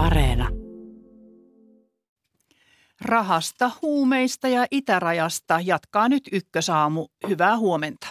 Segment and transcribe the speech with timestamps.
[0.00, 0.48] Areena.
[3.00, 7.06] Rahasta, huumeista ja itärajasta jatkaa nyt ykkösaamu.
[7.28, 8.08] Hyvää huomenta.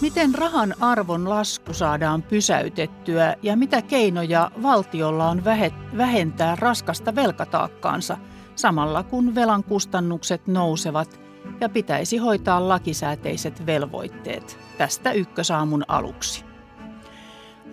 [0.00, 5.44] Miten rahan arvon lasku saadaan pysäytettyä ja mitä keinoja valtiolla on
[5.96, 8.16] vähentää raskasta velkataakkaansa
[8.56, 11.21] samalla kun velan kustannukset nousevat
[11.60, 16.44] ja pitäisi hoitaa lakisääteiset velvoitteet tästä ykkösaamun aluksi.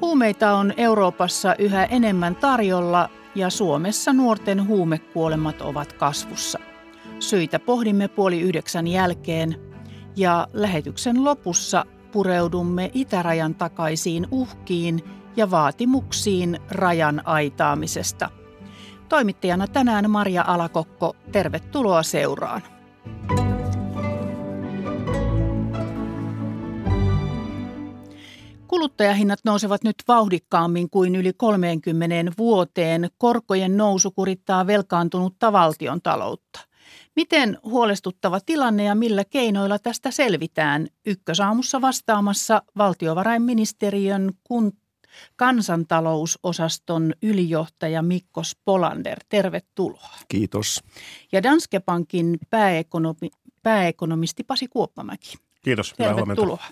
[0.02, 6.60] Huumeita on Euroopassa yhä enemmän tarjolla ja Suomessa nuorten huumekuolemat ovat kasvussa.
[7.20, 9.56] Syitä pohdimme puoli yhdeksän jälkeen
[10.16, 15.04] ja lähetyksen lopussa pureudumme itärajan takaisiin uhkiin
[15.36, 18.30] ja vaatimuksiin rajan aitaamisesta.
[19.10, 22.62] Toimittajana tänään Maria Alakokko, tervetuloa seuraan.
[28.70, 33.10] Kuluttajahinnat nousevat nyt vauhdikkaammin kuin yli 30 vuoteen.
[33.18, 36.60] Korkojen nousu kurittaa velkaantunutta valtion taloutta.
[37.16, 40.88] Miten huolestuttava tilanne ja millä keinoilla tästä selvitään?
[41.06, 44.72] Ykkösaamussa vastaamassa valtiovarainministeriön kun
[45.36, 49.20] kansantalousosaston ylijohtaja Mikko Spolander.
[49.30, 50.10] Tervetuloa.
[50.28, 50.84] Kiitos.
[51.32, 53.30] Ja Danske Bankin pääekonomi,
[53.64, 55.38] pääekonomisti Pasi Kuoppamäki.
[55.62, 55.94] Kiitos.
[55.98, 56.64] Tervetuloa.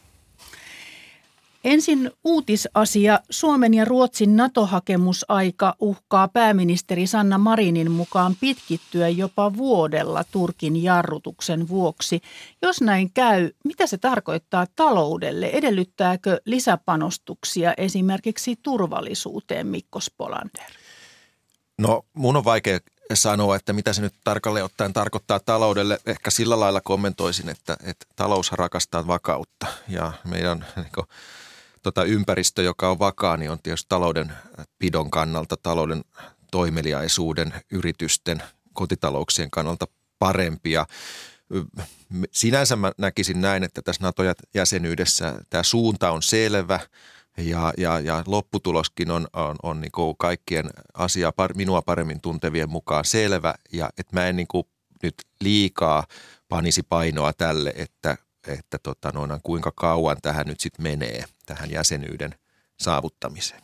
[1.68, 3.20] Ensin uutisasia.
[3.30, 12.22] Suomen ja Ruotsin NATO-hakemusaika uhkaa pääministeri Sanna Marinin mukaan pitkittyä jopa vuodella Turkin jarrutuksen vuoksi.
[12.62, 15.46] Jos näin käy, mitä se tarkoittaa taloudelle?
[15.46, 20.72] Edellyttääkö lisäpanostuksia esimerkiksi turvallisuuteen, Mikko Spolander?
[21.78, 22.80] No mun on vaikea
[23.14, 26.00] sanoa, että mitä se nyt tarkalleen ottaen tarkoittaa taloudelle.
[26.06, 31.08] Ehkä sillä lailla kommentoisin, että, että talous rakastaa vakautta ja meidän niin kuin,
[31.88, 34.34] tota, ympäristö, joka on vakaa, niin on tietysti talouden
[34.80, 36.02] pidon kannalta, talouden
[36.52, 38.44] toimeliaisuuden, yritysten,
[38.74, 39.88] kotitalouksien kannalta
[40.20, 40.72] parempi.
[40.72, 40.88] Ja
[42.32, 46.80] sinänsä mä näkisin näin, että tässä NATO-jäsenyydessä tämä suunta on selvä
[47.38, 53.06] ja, ja, ja lopputuloskin on, on, on niin kuin kaikkien asiaa minua paremmin tuntevien mukaan
[53.06, 54.64] selvä ja että mä en niin kuin
[55.04, 56.04] nyt liikaa
[56.50, 58.18] panisi painoa tälle, että
[58.48, 62.36] että tota, noin, kuinka kauan tähän nyt sitten menee, tähän jäsenyyden
[62.80, 63.62] saavuttamiseen.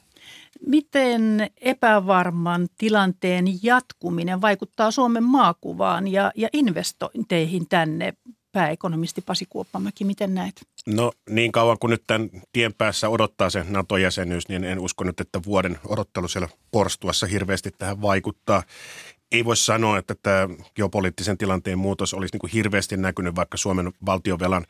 [0.67, 8.13] Miten epävarman tilanteen jatkuminen vaikuttaa Suomen maakuvaan ja, ja investointeihin tänne?
[8.51, 10.67] Pääekonomisti Pasi Kuoppamäki, miten näet?
[10.87, 15.19] No niin kauan kuin nyt tämän tien päässä odottaa se NATO-jäsenyys, niin en usko nyt,
[15.19, 18.63] että vuoden odottelu siellä porstuassa hirveästi tähän vaikuttaa
[19.33, 24.65] ei voi sanoa, että tämä geopoliittisen tilanteen muutos olisi niin hirveästi näkynyt vaikka Suomen valtiovelan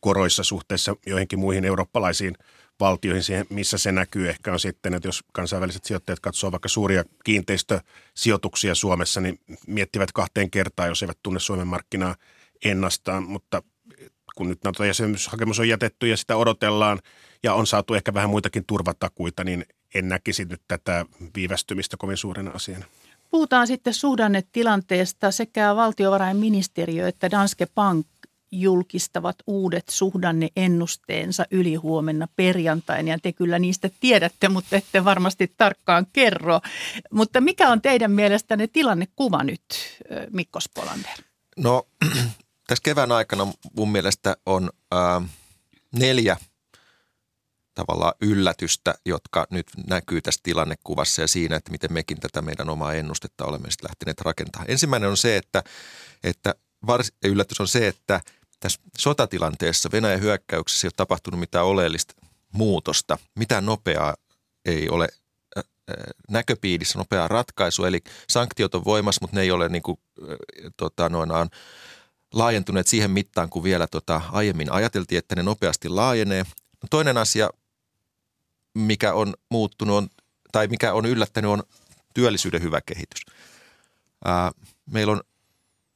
[0.00, 2.34] koroissa suhteessa joihinkin muihin eurooppalaisiin
[2.80, 7.04] valtioihin, siihen, missä se näkyy ehkä on sitten, että jos kansainväliset sijoittajat katsoo vaikka suuria
[7.24, 12.16] kiinteistösijoituksia Suomessa, niin miettivät kahteen kertaan, jos eivät tunne Suomen markkinaa
[12.64, 13.62] ennastaan, mutta
[14.36, 16.98] kun nyt NATO-jäsenyyshakemus on jätetty ja sitä odotellaan
[17.42, 21.06] ja on saatu ehkä vähän muitakin turvatakuita, niin en näkisi nyt tätä
[21.36, 22.84] viivästymistä kovin suurena asiana.
[23.30, 25.30] Puhutaan sitten suhdannetilanteesta.
[25.30, 28.06] Sekä valtiovarainministeriö että Danske Bank
[28.52, 36.60] julkistavat uudet suhdanneennusteensa ylihuomenna perjantaina ja te kyllä niistä tiedätte, mutta ette varmasti tarkkaan kerro.
[37.12, 39.62] Mutta mikä on teidän mielestänne tilannekuva nyt,
[40.30, 41.18] Mikko Spolander?
[41.56, 41.86] No
[42.66, 43.46] tässä kevään aikana
[43.76, 45.30] mun mielestä on äh,
[45.92, 46.36] neljä
[47.78, 52.94] tavallaan yllätystä, jotka nyt näkyy tässä tilannekuvassa ja siinä, että miten mekin tätä meidän omaa
[52.94, 54.70] ennustetta olemme sitten lähteneet rakentamaan.
[54.70, 55.62] Ensimmäinen on se, että,
[56.24, 56.54] että
[56.86, 58.20] vars, yllätys on se, että
[58.60, 62.14] tässä sotatilanteessa Venäjän hyökkäyksessä ei ole tapahtunut mitään oleellista
[62.52, 63.18] muutosta.
[63.38, 64.16] Mitään nopeaa
[64.64, 65.08] ei ole
[66.30, 70.00] näköpiirissä nopeaa ratkaisua, eli sanktiot on voimassa, mutta ne ei ole niin kuin,
[70.76, 71.50] tota, noinaan,
[72.34, 76.44] laajentuneet siihen mittaan, kuin vielä tota, aiemmin ajateltiin, että ne nopeasti laajenee.
[76.90, 77.50] Toinen asia,
[78.80, 80.08] mikä on muuttunut on,
[80.52, 81.62] tai mikä on yllättänyt on
[82.14, 83.20] työllisyyden hyvä kehitys.
[84.24, 84.50] Ää,
[84.90, 85.20] meillä on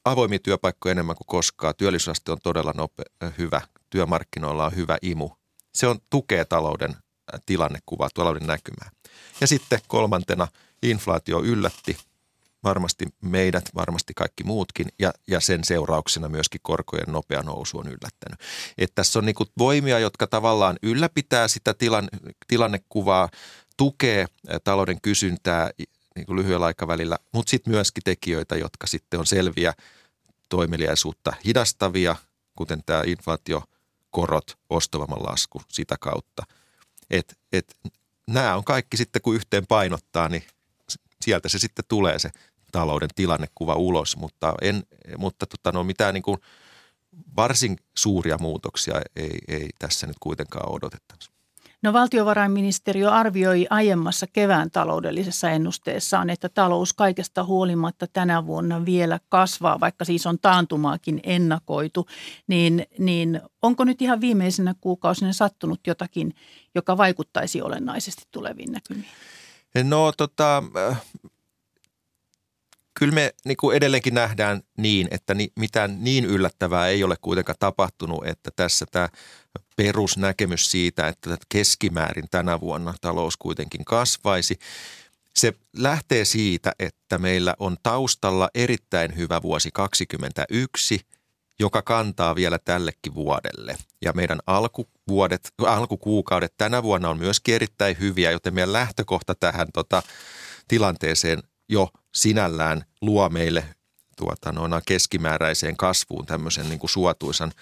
[0.05, 1.75] avoimia työpaikkoja enemmän kuin koskaan.
[1.79, 3.05] Työllisyysaste on todella nopea,
[3.39, 3.61] hyvä.
[3.91, 5.31] Työmarkkinoilla on hyvä imu.
[5.75, 6.97] Se on tukee talouden
[7.47, 8.91] tilannekuvaa, talouden näkymää.
[9.41, 10.49] Ja sitten kolmantena
[10.83, 11.97] inflaatio yllätti
[12.65, 18.41] varmasti meidät, varmasti kaikki muutkin ja, ja sen seurauksena myöskin korkojen nopea nousu on yllättänyt.
[18.79, 22.09] Että tässä on niin voimia, jotka tavallaan ylläpitää sitä tilan,
[22.49, 23.29] tilannekuvaa,
[23.77, 24.27] tukee
[24.65, 25.71] talouden kysyntää
[26.17, 29.73] niin kuin lyhyellä aikavälillä, mutta sitten myöskin tekijöitä, jotka sitten on selviä
[30.49, 32.17] toimeliaisuutta hidastavia
[32.57, 36.43] kuten tämä inflaatiokorot, ostovoiman lasku sitä kautta.
[37.11, 37.77] Et, et,
[38.27, 40.45] nämä on kaikki sitten, kun yhteen painottaa, niin
[41.23, 42.31] sieltä se sitten tulee se
[42.73, 44.83] talouden tilannekuva ulos, mutta, en,
[45.19, 46.39] mutta tota, no, mitään niin kuin
[47.37, 51.33] varsin suuria muutoksia ei, ei tässä nyt kuitenkaan odotettavissa.
[51.83, 59.81] No valtiovarainministeriö arvioi aiemmassa kevään taloudellisessa ennusteessaan, että talous kaikesta huolimatta tänä vuonna vielä kasvaa,
[59.81, 62.07] vaikka siis on taantumaakin ennakoitu.
[62.47, 66.35] Niin, niin onko nyt ihan viimeisenä kuukausina sattunut jotakin,
[66.75, 69.11] joka vaikuttaisi olennaisesti tuleviin näkymiin?
[69.83, 70.63] No tota,
[72.95, 77.57] kyllä me niin kuin edelleenkin nähdään niin, että ni, mitään niin yllättävää ei ole kuitenkaan
[77.59, 79.09] tapahtunut, että tässä tämä
[79.77, 84.59] perusnäkemys siitä, että keskimäärin tänä vuonna talous kuitenkin kasvaisi,
[85.37, 91.01] se lähtee siitä, että meillä on taustalla erittäin hyvä vuosi 2021,
[91.61, 93.77] joka kantaa vielä tällekin vuodelle.
[94.05, 100.03] Ja meidän alkuvuodet, alkukuukaudet tänä vuonna on myöskin erittäin hyviä, joten meidän lähtökohta tähän tota,
[100.69, 103.65] tilanteeseen jo sinällään luo meille
[104.17, 107.53] tuota, noina keskimääräiseen kasvuun tämmöisen niin kuin suotuisan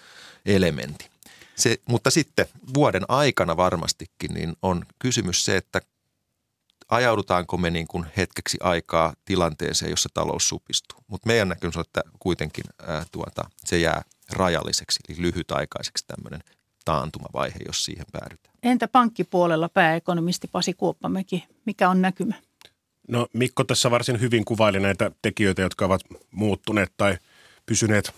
[0.46, 1.10] elementin.
[1.56, 5.80] Se, mutta sitten vuoden aikana varmastikin niin on kysymys se, että
[6.88, 11.04] ajaudutaanko me niin kuin hetkeksi aikaa tilanteeseen, jossa talous supistuu.
[11.06, 14.02] Mutta meidän näkemys on, että kuitenkin ää, tuota, se jää
[14.32, 16.40] rajalliseksi, eli lyhytaikaiseksi tämmöinen
[16.84, 18.54] taantumavaihe, jos siihen päädytään.
[18.62, 22.34] Entä pankkipuolella pääekonomisti Pasi Kuoppamäki, mikä on näkymä?
[23.10, 27.18] No Mikko tässä varsin hyvin kuvaili näitä tekijöitä, jotka ovat muuttuneet tai
[27.66, 28.12] pysyneet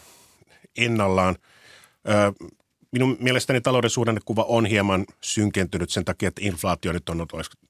[0.77, 1.37] ennallaan.
[2.91, 7.27] Minun mielestäni talouden suhdannekuva on hieman synkentynyt sen takia, että inflaatio nyt on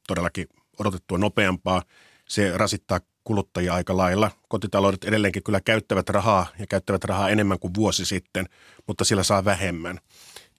[0.09, 0.49] todellakin
[0.79, 1.83] odotettua nopeampaa.
[2.29, 4.31] Se rasittaa kuluttajia aika lailla.
[4.49, 8.47] Kotitaloudet edelleenkin kyllä käyttävät rahaa ja käyttävät rahaa enemmän kuin vuosi sitten,
[8.87, 9.99] mutta sillä saa vähemmän.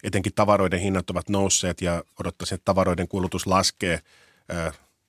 [0.04, 4.00] Etenkin tavaroiden hinnat ovat nousseet ja odottaisin, että tavaroiden kulutus laskee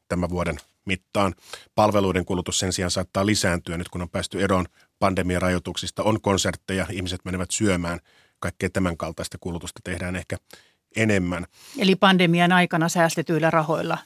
[0.08, 0.56] tämän vuoden
[0.86, 1.34] mittaan.
[1.74, 4.66] Palveluiden kulutus sen sijaan saattaa lisääntyä nyt, kun on päästy eroon
[4.98, 6.02] pandemian rajoituksista.
[6.02, 7.98] On konsertteja, ihmiset menevät syömään.
[8.38, 10.36] Kaikkea tämän kaltaista kulutusta tehdään ehkä
[10.96, 11.46] enemmän.
[11.78, 13.98] Eli pandemian aikana säästetyillä rahoilla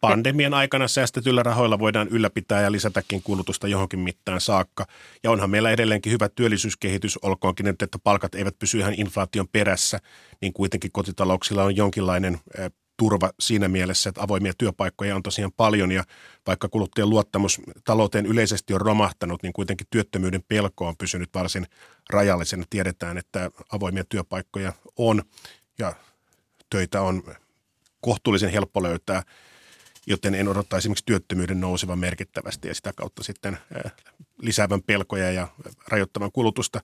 [0.00, 4.86] Pandemian aikana säästetyillä rahoilla voidaan ylläpitää ja lisätäkin kulutusta johonkin mittaan saakka.
[5.22, 9.98] Ja onhan meillä edelleenkin hyvä työllisyyskehitys, olkoonkin nyt, että palkat eivät pysy ihan inflaation perässä,
[10.40, 12.38] niin kuitenkin kotitalouksilla on jonkinlainen
[12.98, 16.04] turva siinä mielessä, että avoimia työpaikkoja on tosiaan paljon ja
[16.46, 21.66] vaikka kuluttajien luottamus talouteen yleisesti on romahtanut, niin kuitenkin työttömyyden pelko on pysynyt varsin
[22.10, 22.64] rajallisena.
[22.70, 25.22] Tiedetään, että avoimia työpaikkoja on
[25.78, 25.94] ja
[26.70, 27.22] töitä on
[28.00, 29.22] kohtuullisen helppo löytää,
[30.06, 33.58] joten en odottaa esimerkiksi työttömyyden nousevan merkittävästi ja sitä kautta sitten
[34.42, 35.48] lisäävän pelkoja ja
[35.88, 36.80] rajoittavan kulutusta.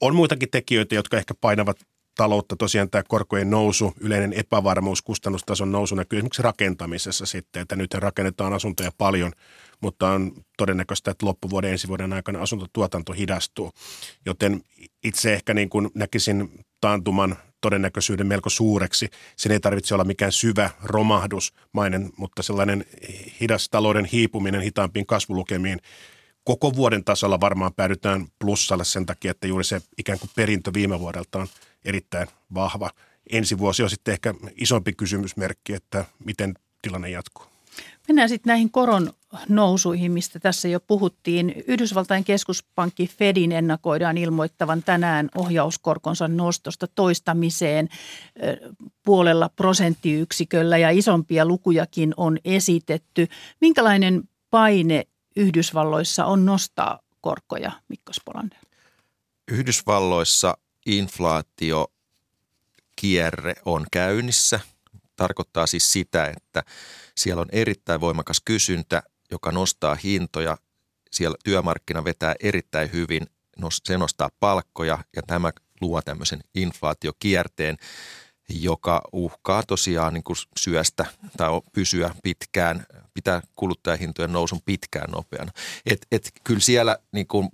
[0.00, 1.76] On muitakin tekijöitä, jotka ehkä painavat
[2.16, 7.94] taloutta tosiaan tämä korkojen nousu, yleinen epävarmuus, kustannustason nousu näkyy esimerkiksi rakentamisessa sitten, että nyt
[7.94, 9.32] rakennetaan asuntoja paljon,
[9.80, 13.72] mutta on todennäköistä, että loppuvuoden ensi vuoden aikana asuntotuotanto hidastuu.
[14.26, 14.60] Joten
[15.04, 19.08] itse ehkä niin kuin näkisin taantuman todennäköisyyden melko suureksi.
[19.36, 22.84] Sen ei tarvitse olla mikään syvä romahdusmainen, mutta sellainen
[23.40, 25.78] hidas talouden hiipuminen hitaampiin kasvulukemiin
[26.44, 31.00] koko vuoden tasolla varmaan päädytään plussalle sen takia, että juuri se ikään kuin perintö viime
[31.00, 31.46] vuodelta on
[31.84, 32.90] erittäin vahva.
[33.30, 37.46] Ensi vuosi on sitten ehkä isompi kysymysmerkki, että miten tilanne jatkuu.
[38.08, 39.12] Mennään sitten näihin koron
[39.48, 41.64] nousuihin, mistä tässä jo puhuttiin.
[41.66, 47.88] Yhdysvaltain keskuspankki Fedin ennakoidaan ilmoittavan tänään ohjauskorkonsa nostosta toistamiseen
[49.04, 53.28] puolella prosenttiyksiköllä ja isompia lukujakin on esitetty.
[53.60, 58.58] Minkälainen paine Yhdysvalloissa on nostaa korkoja, Mikko Spolander?
[59.50, 61.92] Yhdysvalloissa inflaatio
[62.96, 64.60] kierre on käynnissä.
[65.16, 66.62] Tarkoittaa siis sitä, että
[67.16, 70.58] siellä on erittäin voimakas kysyntä, joka nostaa hintoja.
[71.10, 73.26] Siellä työmarkkina vetää erittäin hyvin,
[73.84, 77.76] se nostaa palkkoja ja tämä luo tämmöisen inflaatiokierteen,
[78.48, 85.52] joka uhkaa tosiaan niin kuin syöstä tai pysyä pitkään, pitää kuluttajahintojen nousun pitkään nopeana.
[85.86, 87.48] Et, et kyllä siellä niin kuin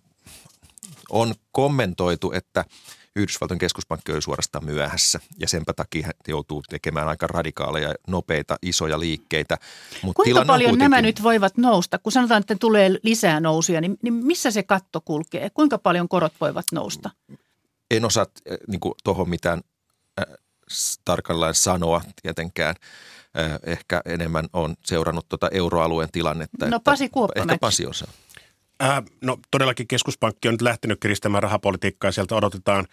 [1.10, 2.64] on kommentoitu, että–
[3.18, 9.00] Yhdysvaltojen keskuspankki oli suorastaan myöhässä ja senpä takia hän joutuu tekemään aika radikaaleja, nopeita, isoja
[9.00, 9.58] liikkeitä.
[10.02, 10.78] Mut Kuinka paljon kuitenkin...
[10.78, 11.98] nämä nyt voivat nousta?
[11.98, 15.50] Kun sanotaan, että tulee lisää nousuja, niin, niin missä se katto kulkee?
[15.50, 17.10] Kuinka paljon korot voivat nousta?
[17.90, 19.60] En osaa eh, niin tuohon mitään
[20.20, 20.34] äh,
[21.04, 22.74] tarkalleen sanoa tietenkään.
[23.38, 26.68] Äh, ehkä enemmän on seurannut tuota euroalueen tilannetta.
[26.68, 27.52] No Pasi Kuoppamäki.
[27.52, 28.12] Ehkä Pasi osaa.
[28.82, 32.12] Äh, no todellakin keskuspankki on nyt lähtenyt kiristämään rahapolitiikkaa.
[32.12, 32.86] Sieltä odotetaan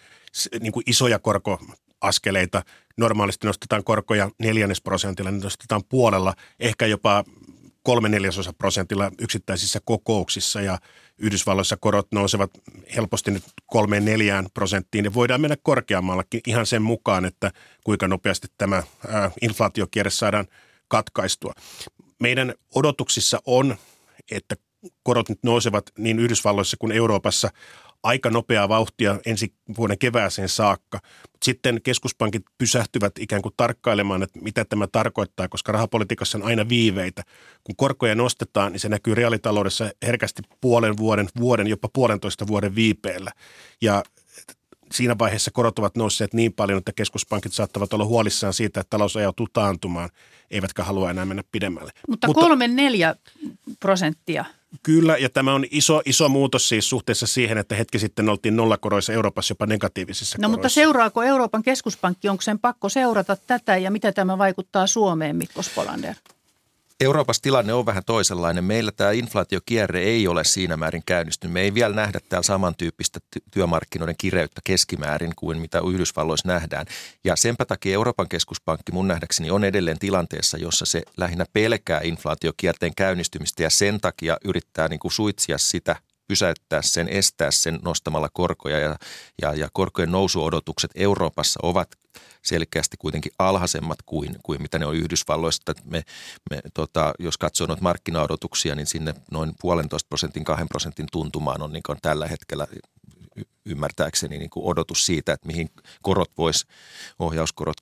[0.60, 2.62] niin kuin isoja korkoaskeleita.
[2.96, 7.24] Normaalisti nostetaan korkoja neljännesprosentilla, niin nostetaan puolella, ehkä jopa
[7.82, 10.78] kolme neljäsosa prosentilla yksittäisissä kokouksissa ja
[11.18, 12.50] Yhdysvalloissa korot nousevat
[12.96, 17.52] helposti nyt kolmeen neljään prosenttiin ja voidaan mennä korkeammallakin ihan sen mukaan, että
[17.84, 18.82] kuinka nopeasti tämä
[19.42, 20.46] inflaatiokierre saadaan
[20.88, 21.52] katkaistua.
[22.20, 23.76] Meidän odotuksissa on,
[24.30, 24.56] että
[25.02, 27.50] korot nyt nousevat niin Yhdysvalloissa kuin Euroopassa
[28.02, 30.98] aika nopeaa vauhtia ensi vuoden kevääseen saakka.
[31.44, 37.22] Sitten keskuspankit pysähtyvät ikään kuin tarkkailemaan, että mitä tämä tarkoittaa, koska rahapolitiikassa on aina viiveitä.
[37.64, 43.32] Kun korkoja nostetaan, niin se näkyy reaalitaloudessa herkästi puolen vuoden, vuoden, jopa puolentoista vuoden viipeellä.
[43.82, 44.02] Ja
[44.92, 49.16] siinä vaiheessa korot ovat nousseet niin paljon, että keskuspankit saattavat olla huolissaan siitä, että talous
[49.16, 50.10] ajautuu taantumaan,
[50.50, 51.92] eivätkä halua enää mennä pidemmälle.
[52.08, 53.14] Mutta kolme neljä
[53.80, 54.44] prosenttia
[54.86, 59.12] Kyllä, ja tämä on iso, iso muutos siis suhteessa siihen, että hetki sitten oltiin nollakoroissa
[59.12, 60.56] Euroopassa jopa negatiivisissa No koroissa.
[60.56, 65.62] mutta seuraako Euroopan keskuspankki, onko sen pakko seurata tätä ja mitä tämä vaikuttaa Suomeen, Mikko
[65.62, 66.14] Spolander?
[67.00, 68.64] Euroopassa tilanne on vähän toisenlainen.
[68.64, 71.52] Meillä tämä inflaatiokierre ei ole siinä määrin käynnistynyt.
[71.52, 76.86] Me ei vielä nähdä täällä samantyyppistä työmarkkinoiden kireyttä keskimäärin kuin mitä Yhdysvalloissa nähdään.
[77.24, 82.94] Ja senpä takia Euroopan keskuspankki mun nähdäkseni on edelleen tilanteessa, jossa se lähinnä pelkää inflaatiokierteen
[82.94, 85.96] käynnistymistä ja sen takia yrittää niin kuin suitsia sitä
[86.28, 88.96] pysäyttää sen, estää sen nostamalla korkoja ja,
[89.42, 91.88] ja, ja korkojen nousuodotukset Euroopassa ovat
[92.42, 95.74] selkeästi kuitenkin alhaisemmat kuin, kuin mitä ne on Yhdysvalloista.
[95.84, 96.02] Me,
[96.50, 101.72] me, tota, jos katsoo noita markkinaodotuksia, niin sinne noin puolentoista prosentin, kahden prosentin tuntumaan on,
[101.72, 102.66] niin on tällä hetkellä
[103.64, 105.70] ymmärtääkseni niin kuin odotus siitä, että mihin
[106.02, 106.66] korot vois,
[107.18, 107.76] ohjauskorot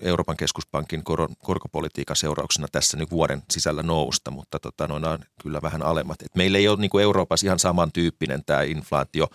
[0.00, 5.62] Euroopan keskuspankin koron, korkopolitiikan seurauksena tässä nyt vuoden sisällä nousta, mutta tota, noin on kyllä
[5.62, 6.22] vähän alemmat.
[6.22, 9.28] Et meillä ei ole niin kuin Euroopassa ihan samantyyppinen tämä inflaatio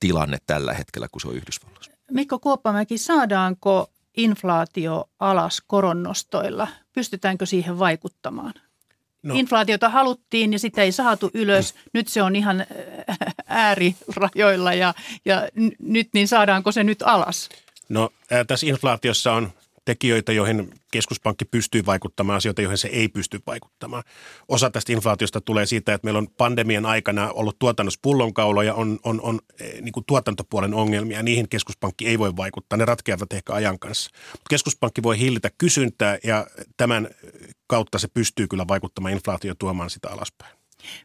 [0.00, 1.92] tilanne tällä hetkellä kuin se on Yhdysvalloissa.
[2.10, 6.68] Mikko Kuoppamäki, saadaanko inflaatio alas koronnostoilla?
[6.92, 8.54] Pystytäänkö siihen vaikuttamaan?
[9.26, 9.34] No.
[9.34, 11.74] Inflaatiota haluttiin ja sitä ei saatu ylös.
[11.92, 12.66] Nyt se on ihan
[13.46, 17.48] äärirajoilla ja, ja nyt niin saadaanko se nyt alas?
[17.88, 18.10] No
[18.46, 19.52] tässä inflaatiossa on
[19.86, 24.02] tekijöitä, joihin keskuspankki pystyy vaikuttamaan, asioita, joihin se ei pysty vaikuttamaan.
[24.48, 29.20] Osa tästä inflaatiosta tulee siitä, että meillä on pandemian aikana ollut tuotannossa pullonkauloja, on, on,
[29.20, 33.78] on eh, niin kuin tuotantopuolen ongelmia, niihin keskuspankki ei voi vaikuttaa, ne ratkeavat ehkä ajan
[33.78, 34.10] kanssa.
[34.32, 37.08] Mutta keskuspankki voi hillitä kysyntää ja tämän
[37.66, 40.56] kautta se pystyy kyllä vaikuttamaan inflaatio tuomaan sitä alaspäin.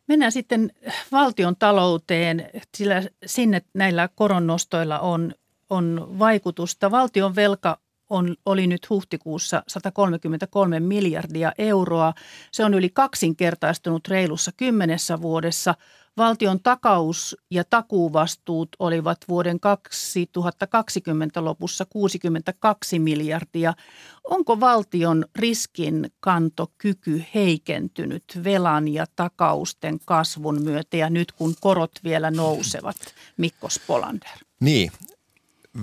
[0.08, 0.72] Mennään sitten
[1.12, 5.34] valtion talouteen, sillä sinne näillä koronnostoilla on,
[5.70, 6.92] on vaikutusta.
[6.92, 7.80] Valtion velka
[8.12, 12.14] on, oli nyt huhtikuussa 133 miljardia euroa.
[12.52, 15.76] Se on yli kaksinkertaistunut reilussa kymmenessä vuodessa.
[16.18, 23.74] Valtion takaus- ja takuuvastuut olivat vuoden 2020 lopussa 62 miljardia.
[24.24, 32.98] Onko valtion riskinkantokyky heikentynyt velan ja takausten kasvun myötä ja nyt kun korot vielä nousevat?
[33.38, 34.38] Mikko Spolander.
[34.60, 34.92] Niin,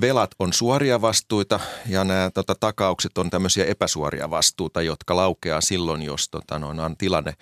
[0.00, 6.02] velat on suoria vastuita ja nämä tota, takaukset on tämmöisiä epäsuoria vastuuta, jotka laukeaa silloin,
[6.02, 7.34] jos tota, noin, tilanne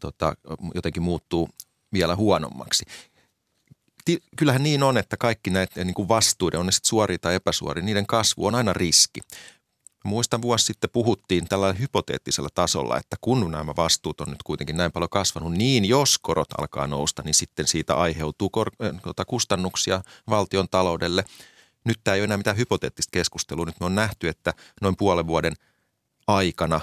[0.00, 0.36] tota,
[0.74, 1.48] jotenkin muuttuu
[1.92, 2.84] vielä huonommaksi.
[4.04, 7.34] Ti, kyllähän niin on, että kaikki näitä niin kuin vastuuden, on ne sitten suoria tai
[7.34, 9.20] epäsuoria, niiden kasvu on aina riski.
[10.04, 14.92] Muistan vuosi sitten puhuttiin tällä hypoteettisella tasolla, että kun nämä vastuut on nyt kuitenkin näin
[14.92, 20.68] paljon kasvanut, niin jos korot alkaa nousta, niin sitten siitä aiheutuu kor- tota, kustannuksia valtion
[20.68, 21.24] taloudelle–
[21.84, 23.64] nyt tämä ei ole enää mitään hypoteettista keskustelua.
[23.64, 25.52] Nyt me on nähty, että noin puolen vuoden
[26.26, 26.80] aikana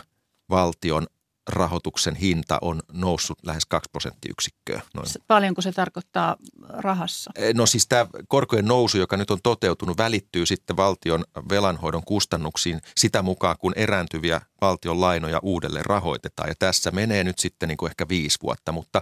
[0.50, 1.08] valtion
[1.50, 4.82] rahoituksen hinta on noussut lähes 2 prosenttiyksikköä.
[4.94, 5.08] Noin.
[5.28, 6.36] Paljonko se tarkoittaa
[6.70, 7.32] rahassa?
[7.36, 12.82] E, no siis tämä korkojen nousu, joka nyt on toteutunut, välittyy sitten valtion velanhoidon kustannuksiin
[12.98, 16.50] sitä mukaan, kun erääntyviä valtion lainoja uudelleen rahoitetaan.
[16.50, 19.02] Ja tässä menee nyt sitten niin kuin ehkä viisi vuotta, mutta,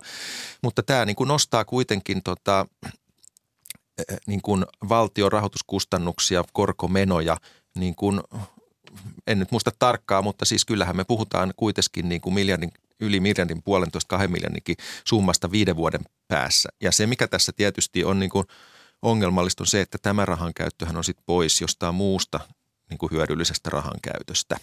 [0.64, 2.66] mutta tämä niin kuin nostaa kuitenkin tota,
[4.28, 7.38] niin kuin valtion rahoituskustannuksia, korkomenoja,
[7.76, 8.22] niin kuin,
[9.28, 13.64] en nyt muista tarkkaa, mutta siis kyllähän me puhutaan kuitenkin niin kuin miljardin, yli miljardin
[13.64, 16.70] puolentoista kahden miljardinkin summasta viiden vuoden päässä.
[16.82, 18.46] Ja se, mikä tässä tietysti on niin kuin
[19.02, 22.40] ongelmallista, on se, että tämä rahan käyttöhän on sitten pois jostain muusta
[22.90, 24.58] niin kuin hyödyllisestä rahan käytöstä.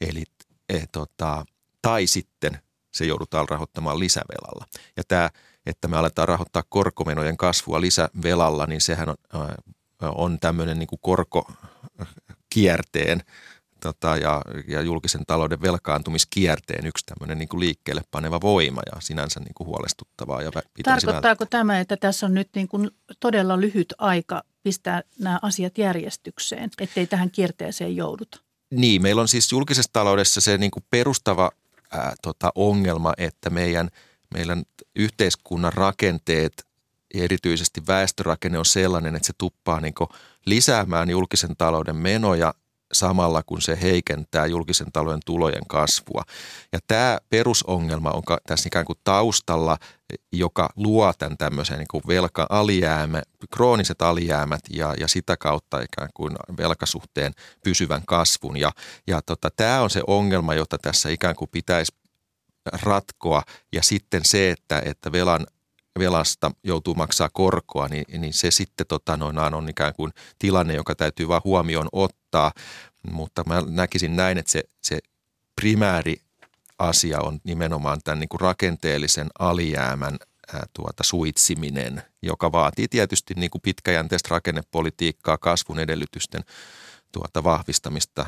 [0.00, 0.24] Eli
[0.68, 1.44] e, tota,
[1.82, 2.58] tai sitten
[2.92, 4.66] se joudutaan rahoittamaan lisävelalla.
[4.96, 5.30] Ja tämä
[5.70, 9.16] että me aletaan rahoittaa korkomenojen kasvua lisävelalla, niin sehän on,
[10.02, 13.22] on tämmöinen niin kuin korkokierteen
[13.80, 19.40] tota, ja, ja julkisen talouden velkaantumiskierteen yksi tämmöinen niin kuin liikkeelle paneva voima ja sinänsä
[19.40, 20.42] niin kuin huolestuttavaa.
[20.42, 20.50] Ja
[20.84, 21.60] Tarkoittaako välttää.
[21.60, 27.06] tämä, että tässä on nyt niin kuin todella lyhyt aika pistää nämä asiat järjestykseen, ettei
[27.06, 28.40] tähän kierteeseen jouduta?
[28.70, 31.50] Niin, meillä on siis julkisessa taloudessa se niin kuin perustava
[31.92, 33.90] ää, tota, ongelma, että meidän,
[34.34, 34.62] meidän
[34.96, 36.66] yhteiskunnan rakenteet
[37.14, 39.94] ja erityisesti väestörakenne on sellainen, että se tuppaa niin
[40.46, 42.54] lisäämään julkisen talouden menoja
[42.92, 46.22] samalla kun se heikentää julkisen talouden tulojen kasvua.
[46.72, 49.76] Ja tämä perusongelma on tässä ikään kuin taustalla,
[50.32, 53.22] joka luo tämän tämmöisen niin kuin velka-alijäämä,
[53.54, 57.32] krooniset alijäämät ja, ja sitä kautta ikään kuin velkasuhteen
[57.64, 58.56] pysyvän kasvun.
[58.56, 58.72] Ja,
[59.06, 61.92] ja tota, tämä on se ongelma, jota tässä ikään kuin pitäisi
[62.82, 65.46] ratkoa ja sitten se, että, että velan
[65.98, 70.94] velasta joutuu maksaa korkoa, niin, niin se sitten tota, noin, on ikään kuin tilanne, joka
[70.94, 72.52] täytyy vaan huomioon ottaa.
[73.12, 74.98] Mutta mä näkisin näin, että se, se
[75.56, 76.16] primääri
[76.78, 80.16] asia on nimenomaan tämän niin kuin rakenteellisen alijäämän
[80.54, 86.44] ää, tuota, suitsiminen, joka vaatii tietysti niin kuin pitkäjänteistä rakennepolitiikkaa, kasvun edellytysten
[87.12, 88.26] tuota, vahvistamista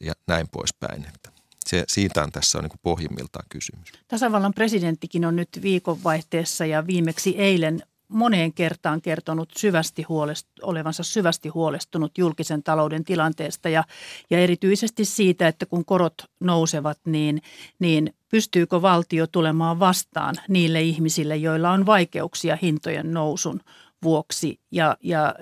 [0.00, 1.06] ja näin poispäin.
[1.14, 1.37] Että
[1.68, 3.88] se, siitä on tässä on niin pohjimmiltaan kysymys.
[4.08, 11.48] Tasavallan presidenttikin on nyt viikonvaihteessa ja viimeksi eilen moneen kertaan kertonut syvästi huolest, olevansa syvästi
[11.48, 13.84] huolestunut julkisen talouden tilanteesta ja,
[14.30, 17.42] ja erityisesti siitä, että kun korot nousevat, niin,
[17.78, 23.60] niin pystyykö valtio tulemaan vastaan niille ihmisille, joilla on vaikeuksia hintojen nousun
[24.02, 25.34] vuoksi ja, ja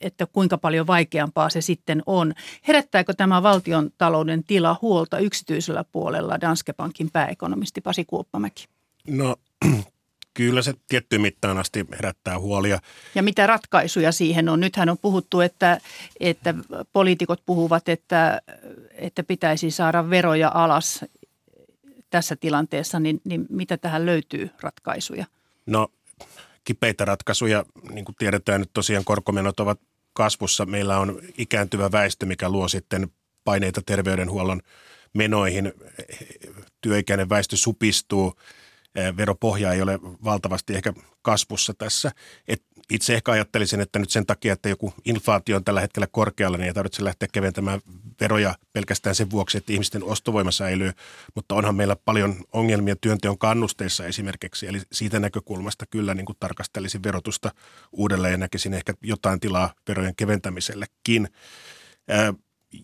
[0.00, 2.34] että kuinka paljon vaikeampaa se sitten on.
[2.68, 8.66] Herättääkö tämä valtion talouden tila huolta yksityisellä puolella Danske Bankin pääekonomisti Pasi Kuoppamäki?
[9.08, 9.36] No
[10.34, 12.78] kyllä se tiettyyn mittaan asti herättää huolia.
[13.14, 14.60] Ja mitä ratkaisuja siihen on?
[14.60, 15.80] Nythän on puhuttu, että,
[16.20, 16.54] että
[16.92, 18.42] poliitikot puhuvat, että,
[18.92, 21.04] että pitäisi saada veroja alas
[22.10, 25.26] tässä tilanteessa, niin, niin mitä tähän löytyy ratkaisuja?
[25.66, 25.88] No
[26.64, 27.64] kipeitä ratkaisuja.
[27.90, 29.80] Niin kuin tiedetään, nyt tosiaan korkomenot ovat
[30.12, 30.66] kasvussa.
[30.66, 33.08] Meillä on ikääntyvä väestö, mikä luo sitten
[33.44, 34.60] paineita terveydenhuollon
[35.14, 35.72] menoihin.
[36.80, 38.34] Työikäinen väestö supistuu–
[39.16, 42.12] veropohja ei ole valtavasti ehkä kasvussa tässä.
[42.48, 46.56] Et itse ehkä ajattelisin, että nyt sen takia, että joku inflaatio on tällä hetkellä korkealla,
[46.56, 47.80] niin ei tarvitse lähteä keventämään
[48.20, 50.92] veroja pelkästään sen vuoksi, että ihmisten ostovoima säilyy.
[51.34, 54.66] Mutta onhan meillä paljon ongelmia työnteon kannusteissa esimerkiksi.
[54.66, 57.50] Eli siitä näkökulmasta kyllä niin kuin tarkastelisin verotusta
[57.92, 61.28] uudelleen ja näkisin ehkä jotain tilaa verojen keventämisellekin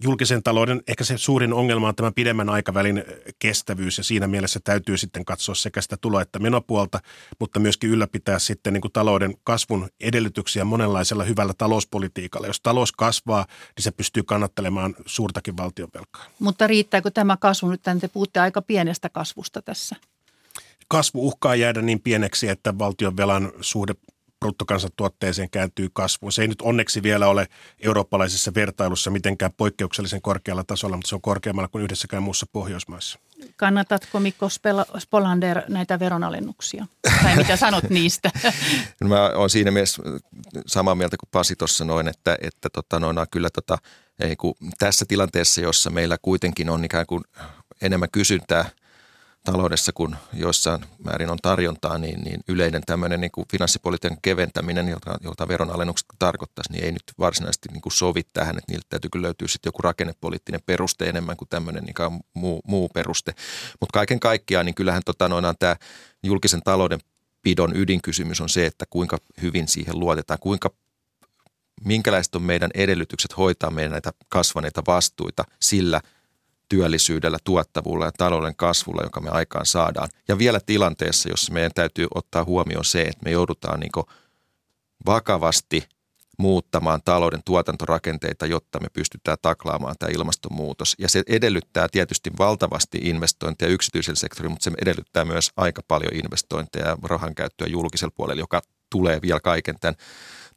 [0.04, 3.04] julkisen talouden ehkä se suurin ongelma on tämä pidemmän aikavälin
[3.38, 7.00] kestävyys ja siinä mielessä täytyy sitten katsoa sekä sitä tulo- että menopuolta,
[7.40, 12.46] mutta myöskin ylläpitää sitten niin kuin talouden kasvun edellytyksiä monenlaisella hyvällä talouspolitiikalla.
[12.46, 16.26] Jos talous kasvaa, niin se pystyy kannattelemaan suurtakin valtionvelkaa.
[16.38, 17.82] Mutta riittääkö tämä kasvu nyt?
[18.00, 19.96] Te puhutte aika pienestä kasvusta tässä
[20.88, 23.94] kasvu uhkaa jäädä niin pieneksi, että valtion velan suhde
[24.44, 26.32] bruttokansantuotteeseen kääntyy kasvuun.
[26.32, 27.46] Se ei nyt onneksi vielä ole
[27.80, 33.18] eurooppalaisessa vertailussa mitenkään poikkeuksellisen korkealla tasolla, mutta se on korkeammalla kuin yhdessäkään muussa Pohjoismaissa.
[33.56, 34.48] Kannatatko Mikko
[34.98, 36.86] Spolander näitä veronalennuksia?
[37.22, 38.30] Tai mitä sanot niistä?
[39.04, 40.02] Mä olen siinä mielessä
[40.66, 43.78] samaa mieltä kuin Pasi tuossa noin, että, että tota, noin, kyllä tota,
[44.20, 47.24] ei, kun tässä tilanteessa, jossa meillä kuitenkin on ikään kuin
[47.82, 48.70] enemmän kysyntää–
[49.44, 55.18] taloudessa, kun joissain määrin on tarjontaa, niin, niin yleinen tämmöinen niin kuin finanssipolitiikan keventäminen, jota,
[55.20, 59.26] jota veronalennukset tarkoittaisi, niin ei nyt varsinaisesti niin kuin sovi tähän, että niiltä täytyy kyllä
[59.26, 63.32] löytyä sitten joku rakennepoliittinen peruste enemmän kuin tämmöinen niin muu, muu peruste.
[63.80, 65.76] Mutta kaiken kaikkiaan, niin kyllähän tota, noinaan tämä
[66.22, 67.00] julkisen talouden
[67.42, 70.70] pidon ydinkysymys on se, että kuinka hyvin siihen luotetaan, kuinka
[71.84, 76.00] minkälaiset on meidän edellytykset hoitaa meidän näitä kasvaneita vastuita sillä–
[76.68, 80.08] työllisyydellä, tuottavuudella ja talouden kasvulla, joka me aikaan saadaan.
[80.28, 84.04] Ja vielä tilanteessa, jossa meidän täytyy ottaa huomioon se, että me joudutaan niin
[85.06, 85.88] vakavasti
[86.38, 90.94] muuttamaan talouden tuotantorakenteita, jotta me pystytään taklaamaan tämä ilmastonmuutos.
[90.98, 96.88] Ja se edellyttää tietysti valtavasti investointeja yksityisellä sektorilla, mutta se edellyttää myös aika paljon investointeja
[96.88, 99.96] ja rahan käyttöä julkisella puolella, joka tulee vielä kaiken tämän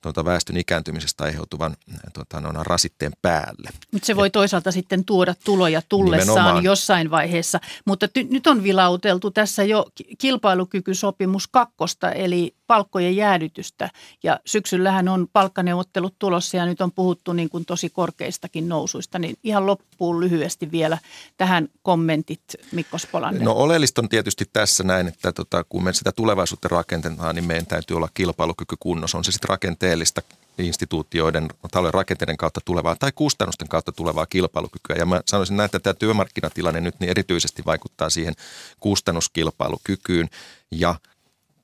[0.02, 1.78] tuota väestön ikääntymisestä aiheutuvan
[2.14, 3.70] tuota, no, rasitteen päälle.
[3.92, 6.64] Mutta se voi toisaalta sitten tuoda tuloja tullessaan Nimenomaan.
[6.64, 7.60] jossain vaiheessa.
[7.86, 9.86] Mutta ty- nyt on vilauteltu tässä jo
[10.18, 13.90] kilpailukykysopimus kakkosta, eli palkkojen jäädytystä.
[14.24, 19.20] Ja syksyllähän on palkkaneuvottelut tulossa ja nyt on puhuttu niin kuin tosi korkeistakin nousuista.
[19.20, 20.98] Niin ihan loppuun lyhyesti vielä
[21.38, 23.44] tähän kommentit Mikko Spolander.
[23.44, 27.66] No oleellista on tietysti tässä näin, että tota, kun me sitä tulevaisuutta rakentetaan, niin meidän
[27.66, 29.18] täytyy olla kilpailukyky kunnossa.
[29.18, 30.22] On se sitten rakenteellista
[30.58, 34.96] instituutioiden talouden rakenteiden kautta tulevaa tai kustannusten kautta tulevaa kilpailukykyä.
[34.96, 38.34] Ja mä sanoisin näin, että tämä työmarkkinatilanne nyt niin erityisesti vaikuttaa siihen
[38.80, 40.30] kustannuskilpailukykyyn
[40.72, 40.96] ja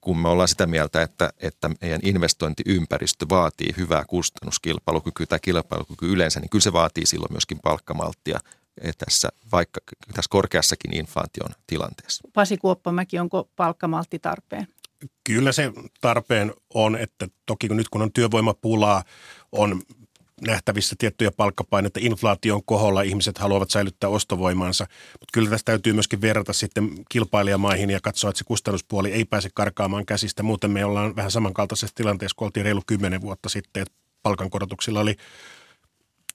[0.03, 6.39] kun me ollaan sitä mieltä, että, että meidän investointiympäristö vaatii hyvää kustannuskilpailukykyä tai kilpailukyky yleensä,
[6.39, 8.39] niin kyllä se vaatii silloin myöskin palkkamalttia
[8.97, 9.81] tässä, vaikka
[10.13, 12.27] tässä korkeassakin inflaation tilanteessa.
[12.33, 14.67] Pasi Kuoppamäki, onko palkkamaltti tarpeen?
[15.23, 19.03] Kyllä se tarpeen on, että toki kun nyt kun on työvoimapulaa,
[19.51, 19.81] on
[20.47, 26.53] nähtävissä tiettyjä palkkapaineita, inflaation koholla ihmiset haluavat säilyttää ostovoimansa, mutta kyllä tästä täytyy myöskin verrata
[26.53, 30.43] sitten kilpailijamaihin ja katsoa, että se kustannuspuoli ei pääse karkaamaan käsistä.
[30.43, 35.15] Muuten me ollaan vähän samankaltaisessa tilanteessa, kun oltiin reilu kymmenen vuotta sitten, että palkankorotuksilla oli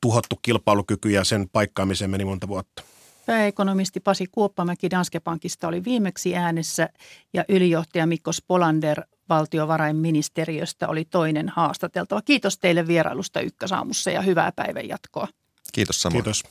[0.00, 2.82] tuhottu kilpailukyky ja sen paikkaamiseen meni monta vuotta.
[3.26, 6.88] Pääekonomisti Pasi Kuoppamäki Danske Bankista oli viimeksi äänessä
[7.32, 12.22] ja ylijohtaja Mikko Spolander valtiovarainministeriöstä oli toinen haastateltava.
[12.22, 15.28] Kiitos teille vierailusta Ykkösaamussa ja hyvää päivän jatkoa.
[15.72, 16.24] Kiitos samoin.
[16.24, 16.44] Kiitos.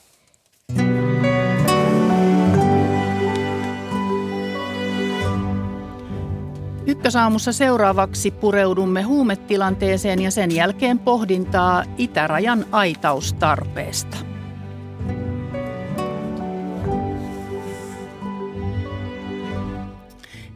[6.87, 14.17] Ykkösaamussa seuraavaksi pureudumme huumetilanteeseen ja sen jälkeen pohdintaa itärajan aitaustarpeesta.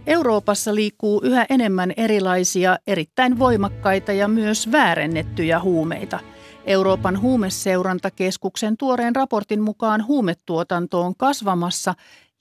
[0.08, 6.20] Euroopassa liikkuu yhä enemmän erilaisia, erittäin voimakkaita ja myös väärennettyjä huumeita.
[6.66, 11.94] Euroopan huumeseurantakeskuksen tuoreen raportin mukaan huumetuotanto on kasvamassa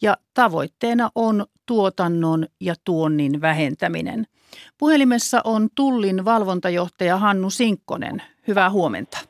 [0.03, 4.27] ja tavoitteena on tuotannon ja tuonnin vähentäminen.
[4.79, 8.23] Puhelimessa on Tullin valvontajohtaja Hannu Sinkkonen.
[8.49, 9.30] Hyvää huomenta.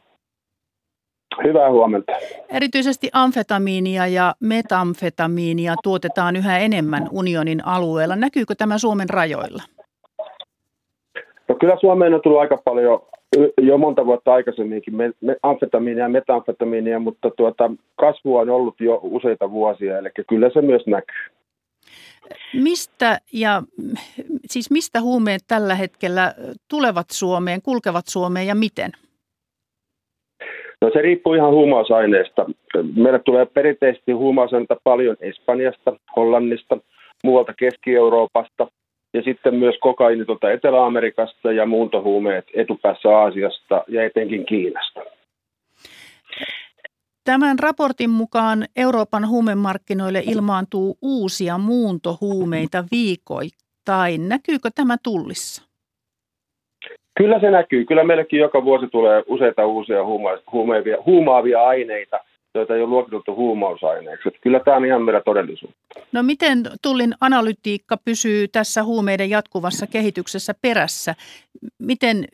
[1.45, 2.13] Hyvää huomenta.
[2.49, 8.17] Erityisesti amfetamiinia ja metamfetamiinia tuotetaan yhä enemmän unionin alueella.
[8.17, 9.63] Näkyykö tämä Suomen rajoilla?
[11.49, 13.03] No kyllä Suomeen on tullut aika paljon
[13.61, 14.95] jo monta vuotta aikaisemminkin
[15.43, 20.83] amfetamiinia ja metamfetamiinia, mutta tuota, kasvua on ollut jo useita vuosia, eli kyllä se myös
[20.87, 21.17] näkyy.
[22.55, 23.63] Mistä ja
[24.47, 26.35] siis mistä huumeet tällä hetkellä
[26.69, 28.91] tulevat Suomeen, kulkevat Suomeen ja miten?
[30.81, 32.47] No se riippuu ihan huumausaineesta.
[32.97, 36.79] Meille tulee perinteisesti huumausaineita paljon Espanjasta, Hollannista,
[37.25, 38.67] muualta Keski-Euroopasta
[39.15, 45.01] ja sitten myös kokaini tuolta Etelä-Amerikasta ja muuntohuumeet etupäässä Aasiasta ja etenkin Kiinasta.
[47.25, 54.29] Tämän raportin mukaan Euroopan huumemarkkinoille ilmaantuu uusia muuntohuumeita viikoittain.
[54.29, 55.70] Näkyykö tämä tullissa?
[57.21, 57.85] Kyllä se näkyy.
[57.85, 60.05] Kyllä meillekin joka vuosi tulee useita uusia
[60.53, 62.21] huumaavia, huumaavia aineita,
[62.55, 64.29] joita ei ole luokiteltu huumausaineeksi.
[64.29, 65.77] Että kyllä tämä on ihan meidän todellisuutta.
[66.13, 71.15] No miten Tullin analytiikka pysyy tässä huumeiden jatkuvassa kehityksessä perässä?
[71.79, 72.25] Miten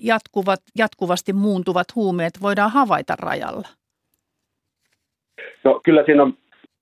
[0.00, 3.68] jatkuvat, jatkuvasti muuntuvat huumeet voidaan havaita rajalla?
[5.64, 6.34] No kyllä siinä on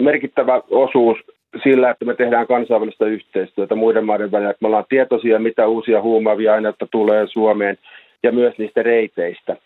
[0.02, 1.18] merkittävä osuus
[1.62, 6.02] sillä, että me tehdään kansainvälistä yhteistyötä muiden maiden välillä, että me ollaan tietoisia, mitä uusia
[6.02, 7.78] huumaavia aineita tulee Suomeen
[8.22, 9.56] ja myös niistä reiteistä.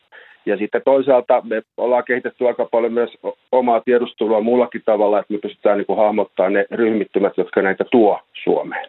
[0.46, 3.11] Ja sitten toisaalta me ollaan kehitetty aika paljon myös
[3.53, 8.20] omaa tiedustelua muullakin tavalla, että me pystytään niin kuin hahmottamaan ne ryhmittymät, jotka näitä tuo
[8.44, 8.88] Suomeen.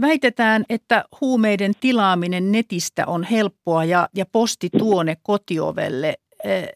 [0.00, 6.14] Väitetään, että huumeiden tilaaminen netistä on helppoa ja, ja posti tuone kotiovelle.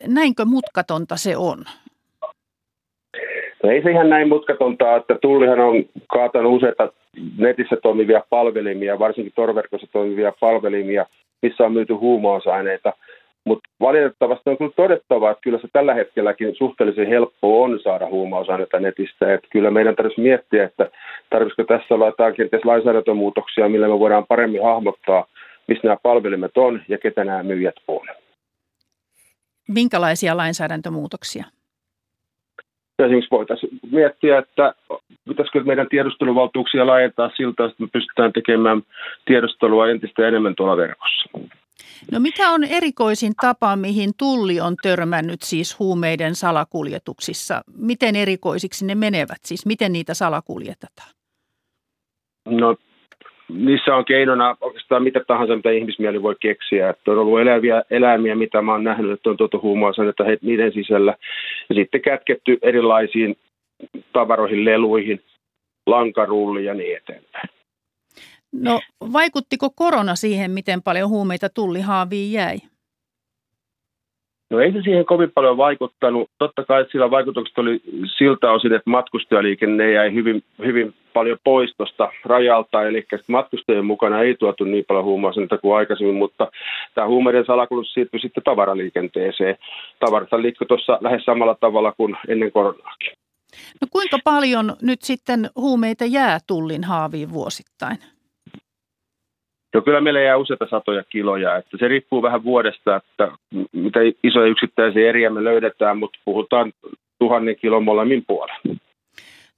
[0.06, 1.64] Näinkö mutkatonta se on?
[3.62, 6.92] No ei se ihan näin mutkatonta, että Tullihan on kaatanut useita
[7.38, 11.06] netissä toimivia palvelimia, varsinkin torverkossa toimivia palvelimia,
[11.42, 12.92] missä on myyty huumausaineita.
[13.44, 18.80] Mutta valitettavasti on kyllä todettava, että kyllä se tällä hetkelläkin suhteellisen helppo on saada huumausaineita
[18.80, 19.34] netistä.
[19.34, 20.90] Että kyllä meidän tarvitsisi miettiä, että
[21.30, 25.26] tarvitsisiko tässä olla jotain kenties lainsäädäntömuutoksia, millä me voidaan paremmin hahmottaa,
[25.68, 28.06] missä nämä palvelimet on ja ketä nämä myyjät on.
[29.68, 31.44] Minkälaisia lainsäädäntömuutoksia?
[32.98, 34.74] Esimerkiksi voitaisiin miettiä, että
[35.28, 38.82] pitäisikö meidän tiedusteluvaltuuksia laajentaa siltä, että me pystytään tekemään
[39.24, 41.30] tiedustelua entistä enemmän tuolla verkossa.
[42.12, 47.62] No mikä on erikoisin tapa, mihin tulli on törmännyt siis huumeiden salakuljetuksissa?
[47.76, 49.38] Miten erikoisiksi ne menevät?
[49.44, 51.10] Siis miten niitä salakuljetetaan?
[52.46, 52.76] No
[53.48, 56.90] niissä on keinona oikeastaan mitä tahansa, mitä ihmismieli voi keksiä.
[56.90, 61.14] Että on ollut eläviä eläimiä, mitä mä oon nähnyt, että on tuotu huumausaineita niiden sisällä.
[61.68, 63.36] Ja sitten kätketty erilaisiin
[64.12, 65.20] tavaroihin, leluihin,
[65.86, 67.48] lankarulli ja niin eteenpäin.
[68.52, 68.80] No
[69.12, 72.56] vaikuttiko korona siihen, miten paljon huumeita tullihaaviin jäi?
[74.50, 76.30] No ei se siihen kovin paljon vaikuttanut.
[76.38, 77.80] Totta kai sillä vaikutukset oli
[78.18, 84.34] siltä osin, että matkustajaliikenne jäi hyvin, hyvin paljon pois tuosta rajalta, eli matkustajien mukana ei
[84.34, 86.50] tuotu niin paljon huumausaineita kuin aikaisemmin, mutta
[86.94, 89.56] tämä huumeiden salakulus siirtyi sitten tavaraliikenteeseen.
[90.00, 93.12] Tavarat liikkui tuossa lähes samalla tavalla kuin ennen koronaakin.
[93.80, 97.98] No kuinka paljon nyt sitten huumeita jää tullin haaviin vuosittain?
[99.74, 103.32] No kyllä meillä jää useita satoja kiloja, että se riippuu vähän vuodesta, että
[103.72, 106.72] mitä isoja yksittäisiä eriä me löydetään, mutta puhutaan
[107.18, 108.80] tuhannen kilon molemmin puolen.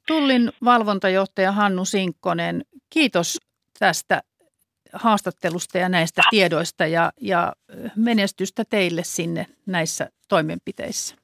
[0.07, 3.39] Tullin valvontajohtaja Hannu Sinkkonen, kiitos
[3.79, 4.23] tästä
[4.93, 7.53] haastattelusta ja näistä tiedoista ja, ja
[7.97, 11.17] menestystä teille sinne näissä toimenpiteissä.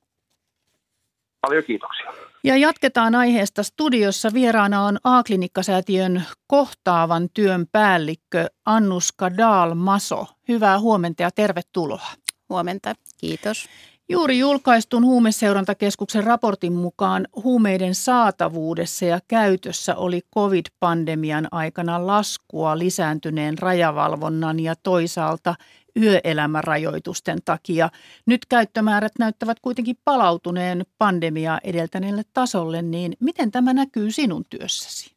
[1.40, 2.12] Paljon kiitoksia.
[2.44, 3.62] Ja jatketaan aiheesta.
[3.62, 10.26] Studiossa vieraana on A-klinikkasäätiön kohtaavan työn päällikkö Annuska Daal-Maso.
[10.48, 12.06] Hyvää huomenta ja tervetuloa.
[12.48, 13.68] Huomenta, kiitos.
[14.08, 24.60] Juuri julkaistun huumeseurantakeskuksen raportin mukaan huumeiden saatavuudessa ja käytössä oli covid-pandemian aikana laskua lisääntyneen rajavalvonnan
[24.60, 25.54] ja toisaalta
[26.02, 27.90] yöelämärajoitusten takia.
[28.26, 35.16] Nyt käyttömäärät näyttävät kuitenkin palautuneen pandemiaa edeltäneelle tasolle, niin miten tämä näkyy sinun työssäsi?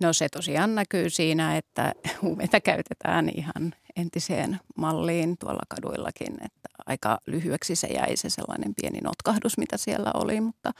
[0.00, 7.18] No se tosiaan näkyy siinä, että huumeita käytetään ihan entiseen malliin tuolla kaduillakin, että aika
[7.26, 10.72] lyhyeksi se jäi se sellainen pieni notkahdus, mitä siellä oli, mutta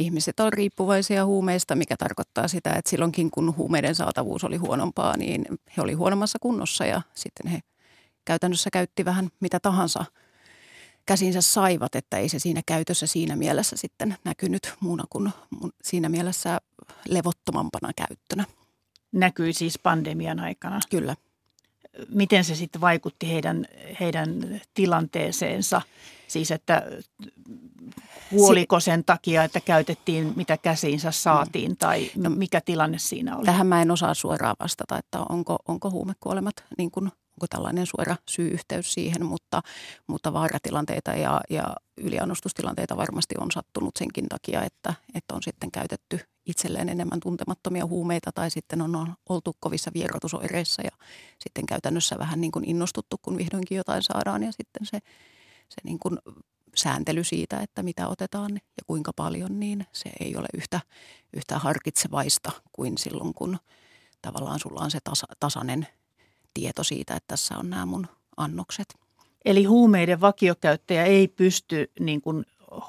[0.00, 5.44] ihmiset on riippuvaisia huumeista, mikä tarkoittaa sitä, että silloinkin kun huumeiden saatavuus oli huonompaa, niin
[5.76, 7.60] he oli huonommassa kunnossa ja sitten he
[8.30, 10.04] käytännössä käytti vähän mitä tahansa
[11.06, 15.30] käsinsä saivat, että ei se siinä käytössä siinä mielessä sitten näkynyt muuna kuin
[15.82, 16.60] siinä mielessä
[17.08, 18.44] levottomampana käyttönä.
[19.12, 20.80] Näkyi siis pandemian aikana?
[20.90, 21.16] Kyllä.
[22.08, 23.66] Miten se sitten vaikutti heidän,
[24.00, 25.82] heidän tilanteeseensa?
[26.28, 26.82] Siis että
[28.30, 33.46] huoliko sen takia, että käytettiin mitä käsiinsä saatiin tai no, mikä tilanne siinä oli?
[33.46, 38.16] Tähän mä en osaa suoraan vastata, että onko, onko huumekuolemat niin kuin onko tällainen suora
[38.28, 39.62] syy-yhteys siihen, mutta,
[40.06, 46.20] mutta vaaratilanteita ja, ja yliannostustilanteita varmasti on sattunut senkin takia, että, että on sitten käytetty
[46.46, 50.90] itselleen enemmän tuntemattomia huumeita tai sitten on oltu kovissa vierotusoireissa ja
[51.38, 54.98] sitten käytännössä vähän niin kuin innostuttu, kun vihdoinkin jotain saadaan ja sitten se,
[55.68, 56.18] se niin kuin
[56.76, 60.80] sääntely siitä, että mitä otetaan ja kuinka paljon, niin se ei ole yhtä,
[61.32, 63.58] yhtä harkitsevaista kuin silloin, kun
[64.22, 65.86] tavallaan sulla on se tasa, tasainen
[66.54, 68.94] tieto siitä, että tässä on nämä mun annokset.
[69.44, 72.44] Eli huumeiden vakiokäyttäjä ei pysty niin kuin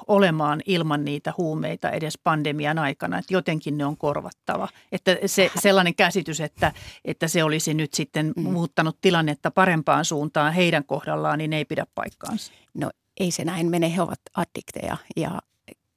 [0.06, 4.68] olemaan ilman niitä huumeita edes pandemian aikana, että jotenkin ne on korvattava.
[4.92, 6.72] Että se sellainen käsitys, että,
[7.04, 8.42] että se olisi nyt sitten mm.
[8.42, 12.52] muuttanut tilannetta parempaan suuntaan heidän kohdallaan, niin ei pidä paikkaansa.
[12.74, 15.42] No ei se näin mene, he ovat addikteja ja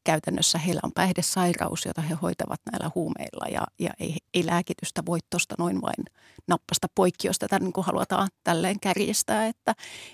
[0.05, 5.19] käytännössä heillä on päihdesairaus, jota he hoitavat näillä huumeilla ja, ja ei, ei lääkitystä voi
[5.29, 6.05] tuosta noin vain
[6.47, 9.71] nappasta poikki, jos tätä niin kuin halutaan tälleen kärjestää, että,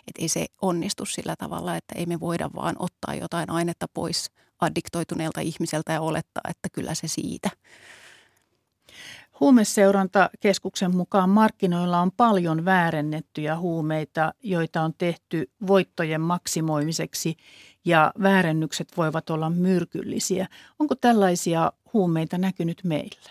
[0.08, 4.32] että ei se onnistu sillä tavalla, että ei me voida vaan ottaa jotain ainetta pois
[4.62, 7.50] addiktoituneelta ihmiseltä ja olettaa, että kyllä se siitä.
[9.40, 17.36] Huumeseurantakeskuksen mukaan markkinoilla on paljon väärennettyjä huumeita, joita on tehty voittojen maksimoimiseksi
[17.86, 20.48] ja väärennykset voivat olla myrkyllisiä.
[20.80, 23.30] Onko tällaisia huumeita näkynyt meillä?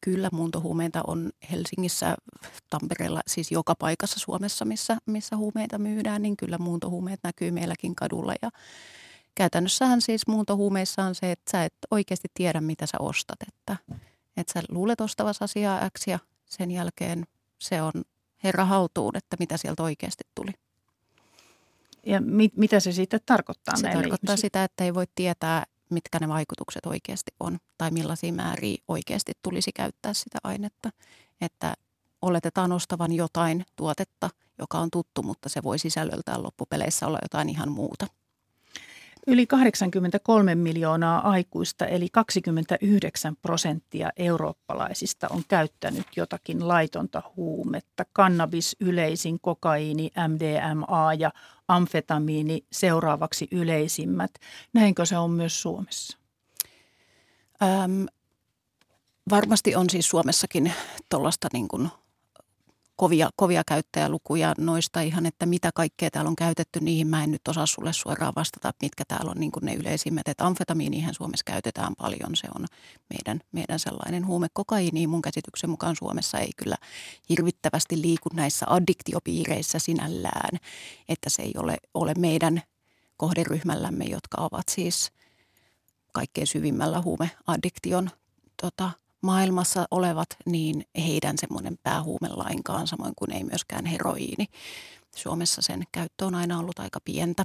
[0.00, 2.16] Kyllä muuntohuumeita on Helsingissä,
[2.70, 8.34] Tampereella, siis joka paikassa Suomessa, missä, missä huumeita myydään, niin kyllä muuntohuumeet näkyy meilläkin kadulla.
[8.42, 8.50] Ja
[9.34, 13.38] käytännössähän siis muuntohuumeissa on se, että sä et oikeasti tiedä, mitä sä ostat.
[13.48, 13.76] Että,
[14.36, 17.26] että sä luulet ostavasi asiaa X ja sen jälkeen
[17.58, 17.92] se on
[18.44, 20.52] herra haltuun, että mitä sieltä oikeasti tuli.
[22.08, 24.36] Ja mit, mitä se sitten tarkoittaa Se tarkoittaa ihmisille?
[24.36, 29.72] sitä, että ei voi tietää, mitkä ne vaikutukset oikeasti on tai millaisia määriä oikeasti tulisi
[29.72, 30.90] käyttää sitä ainetta.
[31.40, 31.74] Että
[32.22, 37.72] oletetaan ostavan jotain tuotetta, joka on tuttu, mutta se voi sisällöltään loppupeleissä olla jotain ihan
[37.72, 38.06] muuta.
[39.26, 48.04] Yli 83 miljoonaa aikuista eli 29 prosenttia eurooppalaisista on käyttänyt jotakin laitonta huumetta.
[48.12, 51.32] Kannabis yleisin, kokaiini, MDMA ja
[51.68, 54.30] amfetamiini seuraavaksi yleisimmät.
[54.72, 56.18] Näinkö se on myös Suomessa?
[57.62, 58.06] Öm,
[59.30, 60.72] varmasti on siis Suomessakin
[61.08, 61.68] tuollaista niin
[62.98, 67.48] kovia, kovia käyttäjälukuja noista ihan, että mitä kaikkea täällä on käytetty, niihin mä en nyt
[67.48, 70.28] osaa sulle suoraan vastata, mitkä täällä on niin ne yleisimmät.
[70.28, 72.66] Että amfetamiinihän Suomessa käytetään paljon, se on
[73.10, 74.46] meidän, meidän sellainen huume.
[74.52, 76.76] Kokaiini mun käsityksen mukaan Suomessa ei kyllä
[77.28, 80.58] hirvittävästi liiku näissä addiktiopiireissä sinällään,
[81.08, 82.62] että se ei ole, ole meidän
[83.16, 85.12] kohderyhmällämme, jotka ovat siis
[86.12, 88.10] kaikkein syvimmällä huumeaddiktion
[88.62, 88.90] tota,
[89.22, 94.46] maailmassa olevat, niin heidän semmoinen päähuume lainkaan, samoin kuin ei myöskään heroiini.
[95.16, 97.44] Suomessa sen käyttö on aina ollut aika pientä,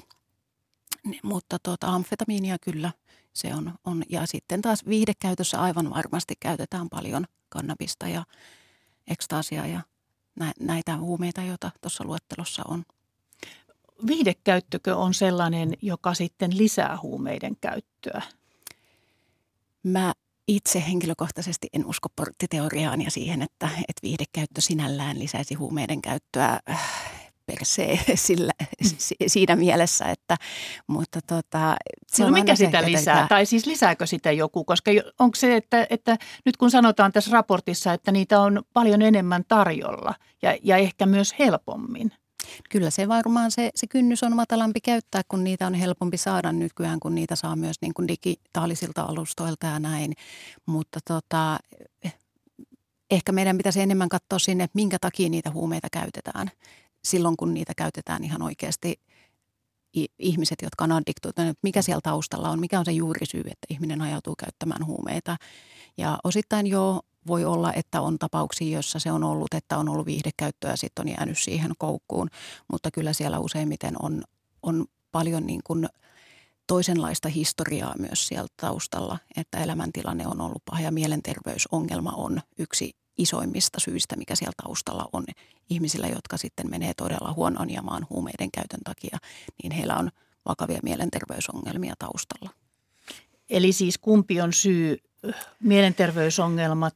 [1.23, 2.91] mutta tuota, amfetamiinia kyllä
[3.33, 4.03] se on, on.
[4.09, 8.25] Ja sitten taas viihdekäytössä aivan varmasti käytetään paljon kannabista ja
[9.07, 9.81] ekstaasia ja
[10.59, 12.83] näitä huumeita, joita tuossa luettelossa on.
[14.07, 18.21] Viihdekäyttökö on sellainen, joka sitten lisää huumeiden käyttöä?
[19.83, 20.13] Mä
[20.47, 27.13] itse henkilökohtaisesti en usko porttiteoriaan ja siihen, että, että viihdekäyttö sinällään lisäisi huumeiden käyttöä äh,
[27.45, 28.53] per se sillä,
[29.27, 30.37] siinä mielessä, että
[30.87, 31.75] mutta tota,
[32.07, 33.15] se no mikä sitä lisää?
[33.15, 33.27] Tätä...
[33.27, 34.65] Tai siis lisääkö sitä joku?
[34.65, 39.43] Koska onko se, että, että nyt kun sanotaan tässä raportissa, että niitä on paljon enemmän
[39.47, 42.11] tarjolla ja, ja ehkä myös helpommin–
[42.69, 46.99] Kyllä se varmaan se, se kynnys on matalampi käyttää, kun niitä on helpompi saada nykyään,
[46.99, 50.13] kun niitä saa myös niin kuin digitaalisilta alustoilta ja näin.
[50.65, 51.59] Mutta tota,
[53.11, 56.51] ehkä meidän pitäisi enemmän katsoa sinne, että minkä takia niitä huumeita käytetään.
[57.03, 58.99] Silloin, kun niitä käytetään ihan oikeasti
[60.19, 64.35] ihmiset, jotka on addiktoituneet, mikä siellä taustalla on, mikä on se juurisyy, että ihminen ajautuu
[64.35, 65.37] käyttämään huumeita.
[65.97, 70.05] Ja osittain jo voi olla, että on tapauksia, joissa se on ollut, että on ollut
[70.05, 72.29] viihdekäyttöä ja sitten on jäänyt siihen koukkuun.
[72.71, 74.23] Mutta kyllä siellä useimmiten on,
[74.63, 75.89] on paljon niin kuin
[76.67, 83.79] toisenlaista historiaa myös sieltä taustalla, että elämäntilanne on ollut paha ja mielenterveysongelma on yksi isoimmista
[83.79, 85.23] syistä, mikä siellä taustalla on
[85.69, 89.17] ihmisillä, jotka sitten menee todella huonoon jamaan huumeiden käytön takia,
[89.63, 90.09] niin heillä on
[90.45, 92.49] vakavia mielenterveysongelmia taustalla.
[93.49, 94.97] Eli siis kumpi on syy
[95.59, 96.95] mielenterveysongelmat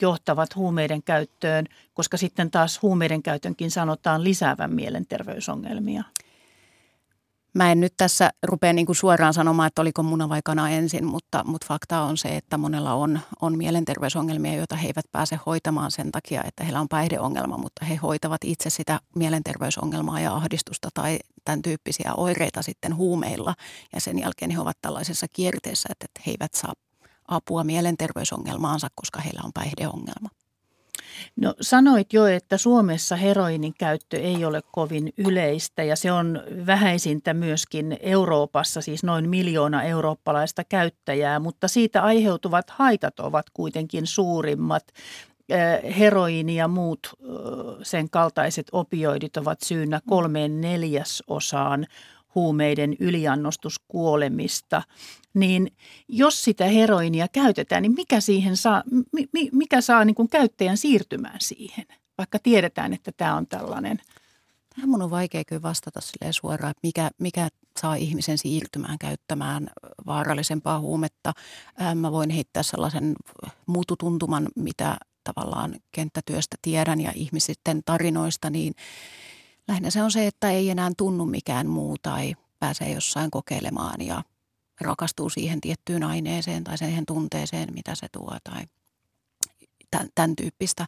[0.00, 6.04] johtavat huumeiden käyttöön, koska sitten taas huumeiden käytönkin sanotaan lisäävän mielenterveysongelmia?
[7.54, 11.04] Mä en nyt tässä rupea niin kuin suoraan sanomaan, että oliko muna vai kana ensin,
[11.04, 15.90] mutta, mutta fakta on se, että monella on, on mielenterveysongelmia, joita he eivät pääse hoitamaan
[15.90, 21.18] sen takia, että heillä on päihdeongelma, mutta he hoitavat itse sitä mielenterveysongelmaa ja ahdistusta tai
[21.44, 23.54] tämän tyyppisiä oireita sitten huumeilla.
[23.94, 26.72] Ja sen jälkeen he ovat tällaisessa kierteessä, että he eivät saa
[27.28, 30.28] apua mielenterveysongelmaansa, koska heillä on päihdeongelma.
[31.36, 37.34] No sanoit jo, että Suomessa heroinin käyttö ei ole kovin yleistä ja se on vähäisintä
[37.34, 44.84] myöskin Euroopassa, siis noin miljoona eurooppalaista käyttäjää, mutta siitä aiheutuvat haitat ovat kuitenkin suurimmat.
[45.98, 47.10] Heroini ja muut
[47.82, 51.86] sen kaltaiset opioidit ovat syynä kolmeen neljäsosaan
[52.34, 54.82] huumeiden yliannostuskuolemista,
[55.34, 55.72] niin
[56.08, 58.82] jos sitä heroinia käytetään, niin mikä, siihen saa,
[59.52, 61.84] mikä saa niin kuin käyttäjän siirtymään siihen,
[62.18, 63.98] vaikka tiedetään, että tämä on tällainen–
[64.74, 67.48] Tähän mun on vaikea kyllä vastata suoraan, että mikä, mikä
[67.80, 69.70] saa ihmisen siirtymään käyttämään
[70.06, 71.32] vaarallisempaa huumetta.
[71.94, 73.14] Mä voin heittää sellaisen
[73.66, 78.74] muututuntuman, mitä tavallaan kenttätyöstä tiedän ja ihmisten tarinoista, niin
[79.68, 84.22] Lähinnä se on se, että ei enää tunnu mikään muu tai pääsee jossain kokeilemaan ja
[84.80, 88.62] rakastuu siihen tiettyyn aineeseen tai siihen tunteeseen, mitä se tuo tai
[90.14, 90.86] tämän, tyyppistä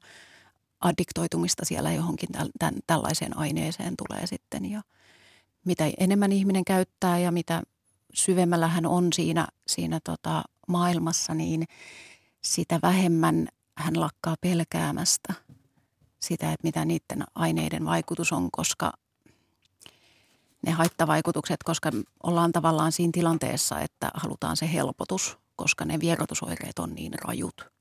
[0.81, 4.71] addiktoitumista siellä johonkin tämän, tällaiseen aineeseen tulee sitten.
[4.71, 4.83] Ja
[5.65, 7.63] mitä enemmän ihminen käyttää ja mitä
[8.15, 11.65] syvemmällä hän on siinä, siinä tota maailmassa, niin
[12.45, 15.35] sitä vähemmän hän lakkaa pelkäämästä–
[16.25, 18.93] sitä, että mitä niiden aineiden vaikutus on, koska
[20.67, 21.91] ne haittavaikutukset, koska
[22.23, 27.75] ollaan tavallaan siinä tilanteessa, että halutaan se helpotus, koska ne vierotusoireet on niin rajut.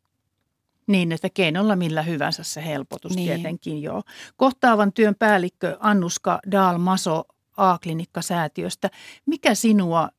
[0.88, 3.28] Niin, että keinolla millä hyvänsä se helpotus niin.
[3.28, 4.04] tietenkin joo.
[4.38, 7.24] Kohtaavan työn päällikkö Annuska Daal-Maso
[7.58, 8.90] A-klinikkasäätiöstä.
[9.26, 10.10] Mikä sinua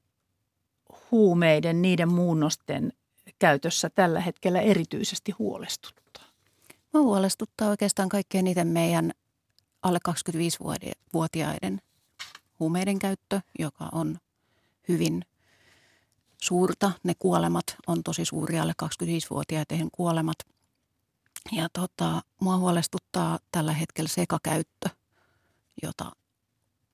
[1.10, 2.92] huumeiden, niiden muunnosten
[3.38, 6.03] käytössä tällä hetkellä erityisesti huolestuttaa?
[6.94, 9.12] Mä huolestuttaa oikeastaan kaikkein niiden meidän
[9.82, 11.80] alle 25-vuotiaiden
[12.60, 14.18] huumeiden käyttö, joka on
[14.88, 15.24] hyvin
[16.42, 16.92] suurta.
[17.02, 20.36] Ne kuolemat on tosi suuria alle 25-vuotiaiden kuolemat.
[21.52, 24.88] Ja tota, mua huolestuttaa tällä hetkellä sekakäyttö,
[25.82, 26.12] jota,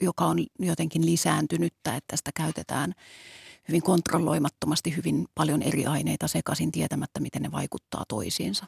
[0.01, 2.95] joka on jotenkin lisääntynyttä, että sitä käytetään
[3.69, 8.67] hyvin kontrolloimattomasti hyvin paljon eri aineita sekaisin tietämättä, miten ne vaikuttaa toisiinsa.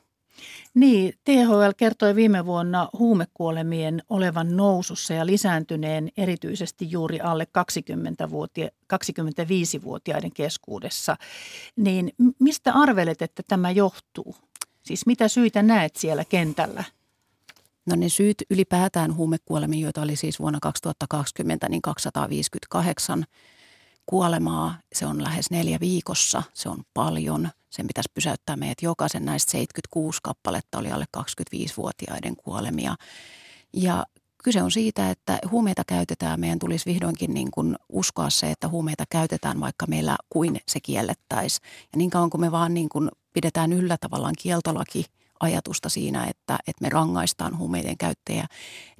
[0.75, 10.33] Niin, THL kertoi viime vuonna huumekuolemien olevan nousussa ja lisääntyneen erityisesti juuri alle 20-vuotia, 25-vuotiaiden
[10.33, 11.17] keskuudessa.
[11.77, 14.37] Niin mistä arvelet, että tämä johtuu?
[14.83, 16.85] Siis mitä syitä näet siellä kentällä?
[17.87, 23.25] No ne syyt ylipäätään huumekuolemiin, joita oli siis vuonna 2020, niin 258
[24.07, 24.75] kuolemaa.
[24.93, 27.51] Se on lähes neljä viikossa, se on paljon.
[27.71, 32.97] Sen pitäisi pysäyttää meidät jokaisen näistä 76 kappaletta oli alle 25-vuotiaiden kuolemia.
[33.73, 34.07] Ja
[34.45, 36.41] kyse on siitä, että huumeita käytetään.
[36.41, 41.69] Meidän tulisi vihdoinkin niin kuin uskoa se, että huumeita käytetään, vaikka meillä kuin se kiellettäisiin.
[41.93, 45.05] Ja niin kauan kuin me vaan niin kuin pidetään yllä tavallaan kieltolaki
[45.41, 48.47] ajatusta siinä, että, että me rangaistaan huumeiden käyttäjä,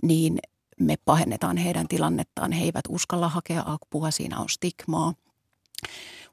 [0.03, 0.39] niin
[0.85, 2.53] me pahennetaan heidän tilannettaan.
[2.53, 5.15] He eivät uskalla hakea apua, siinä on stigmaa.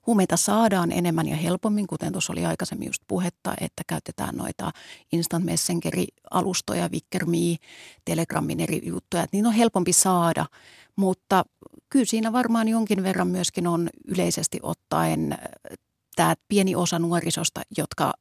[0.08, 4.72] Huumeita saadaan enemmän ja helpommin, kuten tuossa oli aikaisemmin just puhetta, että käytetään noita
[5.12, 7.56] instant messengeri-alustoja, Wickerme,
[8.06, 10.46] Telegrammin eri juttuja, että niin on helpompi saada,
[10.96, 11.46] mutta
[11.90, 15.38] kyllä siinä varmaan jonkin verran myöskin on yleisesti ottaen
[16.16, 18.14] tämä pieni osa nuorisosta, jotka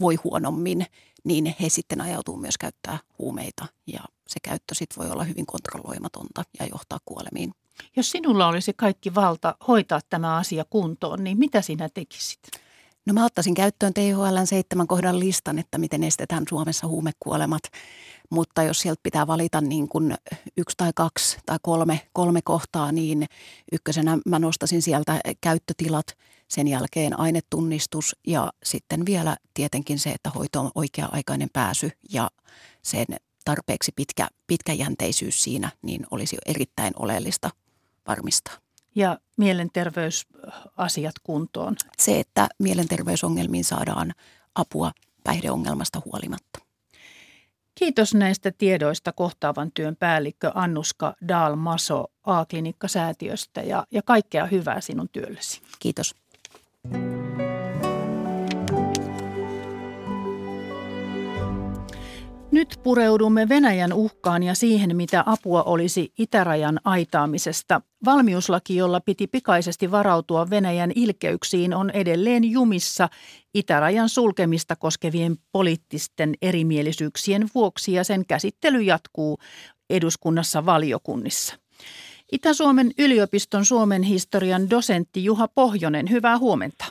[0.00, 0.86] voi huonommin,
[1.24, 6.42] niin he sitten ajautuu myös käyttää huumeita ja se käyttö sitten voi olla hyvin kontrolloimatonta
[6.60, 7.54] ja johtaa kuolemiin.
[7.96, 12.40] Jos sinulla olisi kaikki valta hoitaa tämä asia kuntoon, niin mitä sinä tekisit?
[13.06, 17.62] No mä ottaisin käyttöön THLn seitsemän kohdan listan, että miten estetään Suomessa huumekuolemat.
[18.30, 20.14] Mutta jos sieltä pitää valita niin kuin
[20.56, 23.26] yksi tai kaksi tai kolme, kolme kohtaa, niin
[23.72, 26.06] ykkösenä mä nostasin sieltä käyttötilat,
[26.48, 32.30] sen jälkeen ainetunnistus ja sitten vielä tietenkin se, että hoito on oikea-aikainen pääsy ja
[32.82, 33.06] sen
[33.44, 37.50] tarpeeksi pitkä, pitkäjänteisyys siinä, niin olisi erittäin oleellista
[38.08, 38.63] varmistaa.
[38.94, 41.76] Ja mielenterveysasiat kuntoon.
[41.98, 44.12] Se, että mielenterveysongelmiin saadaan
[44.54, 44.92] apua
[45.24, 46.58] päihdeongelmasta huolimatta.
[47.74, 55.62] Kiitos näistä tiedoista kohtaavan työn päällikkö Annuska Daal-Maso A-klinikkasäätiöstä ja, ja kaikkea hyvää sinun työllesi.
[55.78, 56.14] Kiitos.
[62.54, 67.80] Nyt pureudumme Venäjän uhkaan ja siihen, mitä apua olisi itärajan aitaamisesta.
[68.04, 73.08] Valmiuslaki, jolla piti pikaisesti varautua Venäjän ilkeyksiin, on edelleen jumissa
[73.54, 79.38] itärajan sulkemista koskevien poliittisten erimielisyyksien vuoksi ja sen käsittely jatkuu
[79.90, 81.54] eduskunnassa valiokunnissa.
[82.32, 86.84] Itä-Suomen yliopiston Suomen historian dosentti Juha Pohjonen, hyvää huomenta.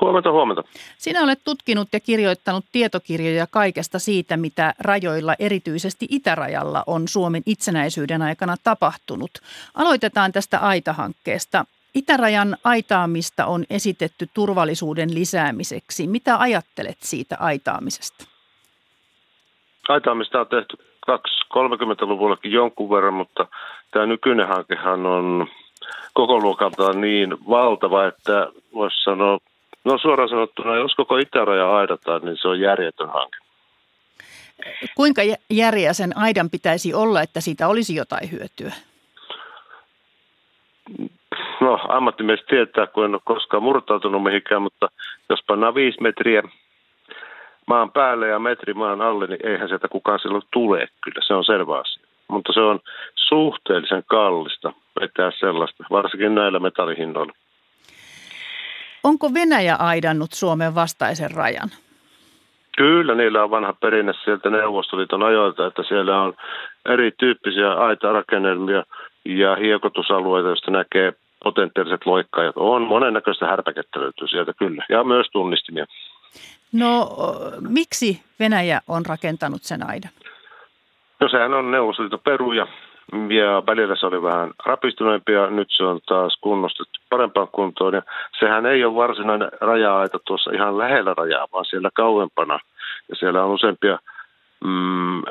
[0.00, 0.62] Huomenta, huomenta.
[0.98, 8.22] Sinä olet tutkinut ja kirjoittanut tietokirjoja kaikesta siitä, mitä rajoilla, erityisesti itärajalla, on Suomen itsenäisyyden
[8.22, 9.30] aikana tapahtunut.
[9.74, 11.64] Aloitetaan tästä aitahankkeesta.
[11.94, 16.06] Itärajan aitaamista on esitetty turvallisuuden lisäämiseksi.
[16.06, 18.24] Mitä ajattelet siitä aitaamisesta?
[19.88, 20.76] Aitaamista on tehty
[21.54, 23.46] 30-luvullakin jonkun verran, mutta
[23.90, 25.46] tämä nykyinen hankehan on
[26.14, 29.38] koko luokaltaan niin valtava, että voisi sanoa
[29.84, 33.36] No suoraan sanottuna, jos koko itäraja aidataan, niin se on järjetön hanke.
[34.94, 38.72] Kuinka järjeä sen aidan pitäisi olla, että siitä olisi jotain hyötyä?
[41.60, 44.88] No ammattimies tietää, kun en ole koskaan murtautunut mihinkään, mutta
[45.28, 46.42] jos pannaan viisi metriä
[47.66, 50.88] maan päälle ja metri maan alle, niin eihän sieltä kukaan silloin tule.
[51.00, 52.02] Kyllä se on selvä asia.
[52.28, 52.80] Mutta se on
[53.14, 57.32] suhteellisen kallista vetää sellaista, varsinkin näillä metallihinnoilla.
[59.04, 61.70] Onko Venäjä aidannut Suomen vastaisen rajan?
[62.76, 66.34] Kyllä, niillä on vanha perinne sieltä Neuvostoliiton ajoilta, että siellä on
[66.88, 68.84] erityyppisiä aitarakennelmia
[69.24, 71.12] ja hiekotusalueita, joista näkee
[71.44, 72.56] potentiaaliset loikkaajat.
[72.56, 75.86] On monennäköistä härpäkettä löytyy sieltä kyllä, ja myös tunnistimia.
[76.72, 77.08] No,
[77.68, 80.10] miksi Venäjä on rakentanut sen aidan?
[81.20, 82.66] No sehän on Neuvostoliiton peruja
[83.12, 87.94] ja välillä se oli vähän rapistuneempi ja nyt se on taas kunnostettu parempaan kuntoon.
[87.94, 88.02] Ja
[88.40, 92.58] sehän ei ole varsinainen raja-aita tuossa ihan lähellä rajaa, vaan siellä kauempana.
[93.08, 93.98] Ja siellä on useampia
[94.64, 95.22] mm, äh,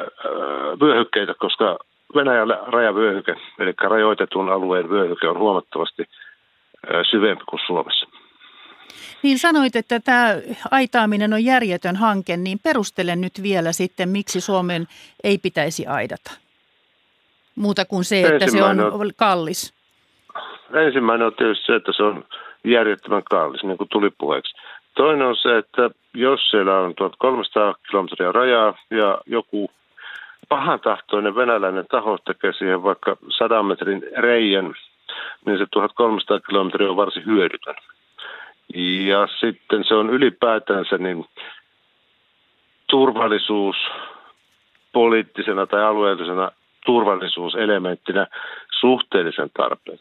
[0.81, 1.77] vyöhykkeitä, koska
[2.15, 8.09] Venäjän rajavyöhyke, eli rajoitetun alueen vyöhyke on huomattavasti äh, syvempi kuin Suomessa.
[9.23, 10.35] Niin sanoit, että tämä
[10.71, 14.87] aitaaminen on järjetön hanke, niin perustele nyt vielä sitten, miksi Suomen
[15.23, 16.48] ei pitäisi aidata.
[17.59, 19.73] Muuta kuin se, että se on, on kallis.
[20.73, 22.25] Ensimmäinen on tietysti se, että se on
[22.63, 24.55] järjettömän kallis, niin kuin tuli puheeksi.
[24.95, 29.71] Toinen on se, että jos siellä on 1300 kilometriä rajaa ja joku
[30.49, 34.73] pahantahtoinen venäläinen taho tekee siihen vaikka 100 metrin reijän,
[35.45, 37.75] niin se 1300 kilometriä on varsin hyödytön.
[39.07, 41.25] Ja sitten se on ylipäätänsä niin
[42.87, 43.75] turvallisuus
[44.93, 46.51] poliittisena tai alueellisena
[46.89, 48.27] turvallisuuselementtinä
[48.79, 49.99] suhteellisen tarpeen.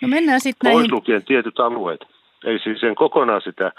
[0.00, 0.80] No mennään sitten näihin...
[0.80, 2.00] Pois lukien tietyt alueet.
[2.44, 3.72] Ei siis sen kokonaan sitä,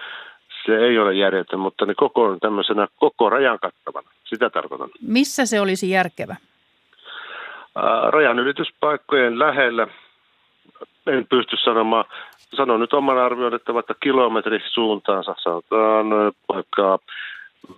[0.66, 4.10] se ei ole järjetön, mutta ne koko tämmöisenä koko rajan kattavana.
[4.24, 4.90] Sitä tarkoitan.
[5.08, 6.36] Missä se olisi järkevä?
[8.10, 9.88] Rajanylityspaikkojen lähellä
[11.08, 12.06] en pysty sanomaan,
[12.54, 16.08] sanon nyt oman arvion, että vaikka kilometri suuntaansa, sanotaan
[16.54, 17.00] vaikka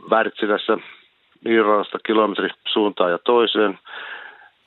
[0.10, 0.78] Wärtsilässä
[1.46, 3.80] Iirolasta kilometri suuntaan ja toiseen,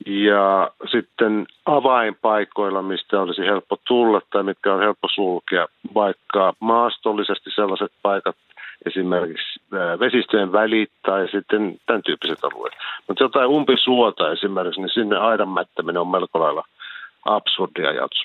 [0.07, 7.93] ja sitten avainpaikoilla, mistä olisi helppo tulla tai mitkä on helppo sulkea, vaikka maastollisesti sellaiset
[8.03, 8.37] paikat,
[8.87, 9.61] esimerkiksi
[10.01, 12.75] vesistöjen välit tai sitten tämän tyyppiset alueet.
[13.09, 16.65] Mutta jotain umpisuota esimerkiksi, niin sinne aidan mättäminen on melko lailla
[17.25, 18.25] absurdia ajatus.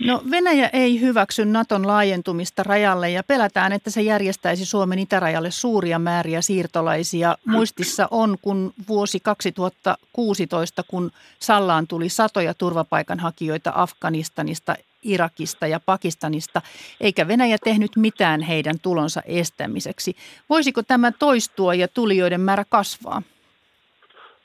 [0.00, 5.98] No Venäjä ei hyväksy Naton laajentumista rajalle ja pelätään, että se järjestäisi Suomen itärajalle suuria
[5.98, 7.36] määriä siirtolaisia.
[7.44, 16.62] Muistissa on, kun vuosi 2016, kun Sallaan tuli satoja turvapaikanhakijoita Afganistanista, Irakista ja Pakistanista,
[17.00, 20.16] eikä Venäjä tehnyt mitään heidän tulonsa estämiseksi.
[20.50, 23.22] Voisiko tämä toistua ja tulijoiden määrä kasvaa?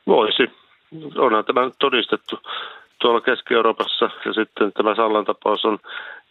[0.07, 0.43] Voisi.
[1.15, 2.39] Onhan tämä todistettu
[3.03, 5.79] tuolla Keski-Euroopassa ja sitten tämä Sallan tapaus on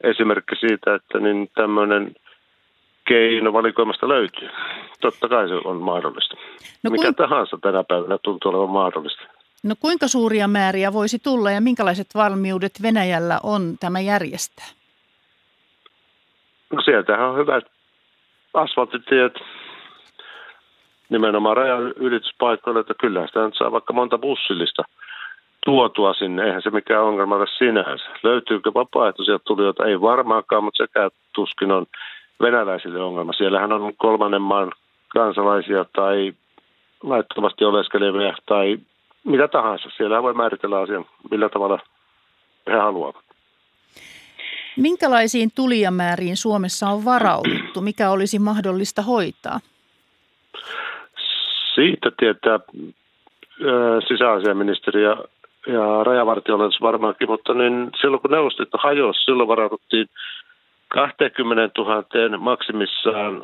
[0.05, 2.15] esimerkki siitä, että niin tämmöinen
[3.09, 4.51] keino valikoimasta löytyy.
[5.01, 6.37] Totta kai se on mahdollista.
[6.83, 7.15] No Mikä kuin...
[7.15, 9.23] tahansa tänä päivänä tuntuu olevan mahdollista.
[9.63, 14.67] No kuinka suuria määriä voisi tulla ja minkälaiset valmiudet Venäjällä on tämä järjestää?
[16.73, 17.65] No sieltähän on hyvät
[18.55, 19.35] asfalttitiet,
[21.09, 24.83] nimenomaan rajan ylityspaikoille, että kyllähän sitä nyt saa vaikka monta bussillista–
[25.67, 26.45] tuotua sinne.
[26.45, 28.05] Eihän se mikään ongelma ole sinänsä.
[28.23, 29.87] Löytyykö vapaaehtoisia tulijoita?
[29.87, 31.87] Ei varmaankaan, mutta sekä tuskin on
[32.41, 33.33] venäläisille ongelma.
[33.33, 34.73] Siellähän on kolmannen maan
[35.09, 36.33] kansalaisia tai
[37.03, 38.79] laittomasti oleskelevia tai
[39.25, 39.89] mitä tahansa.
[39.97, 41.79] Siellä voi määritellä asian millä tavalla
[42.67, 43.25] he haluavat.
[44.77, 47.81] Minkälaisiin tulijamääriin Suomessa on varauduttu?
[47.81, 49.61] Mikä olisi mahdollista hoitaa?
[51.75, 52.61] Siitä tietää
[54.09, 55.03] sisäasiaministeri
[55.67, 60.07] ja ja rajavartiolaitos varmaankin, mutta niin silloin kun neuvostoliitto hajosi, silloin varauduttiin
[60.89, 63.43] 20 000 maksimissaan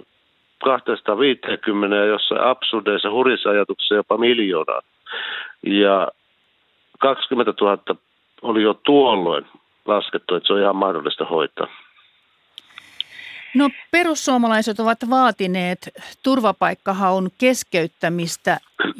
[0.65, 4.81] 250 ja jossain absurdeissa hurissa ajatuksissa jopa miljoonaa.
[5.67, 6.09] Ja
[6.99, 7.79] 20 000
[8.43, 9.47] oli jo tuolloin
[9.87, 11.67] laskettu, että se on ihan mahdollista hoitaa.
[13.55, 15.89] No perussuomalaiset ovat vaatineet
[16.23, 18.59] turvapaikkahaun keskeyttämistä,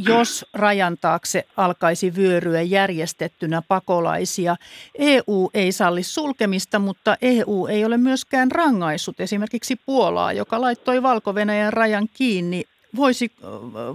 [0.09, 4.57] jos rajan taakse alkaisi vyöryä järjestettynä pakolaisia.
[4.99, 11.35] EU ei salli sulkemista, mutta EU ei ole myöskään rangaissut esimerkiksi Puolaa, joka laittoi valko
[11.71, 12.63] rajan kiinni.
[12.97, 13.33] Voisi,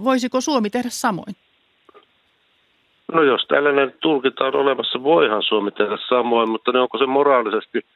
[0.04, 1.36] voisiko Suomi tehdä samoin?
[3.12, 7.80] No jos tällainen tulkinta on olemassa, voihan Suomi tehdä samoin, mutta ne onko se moraalisesti–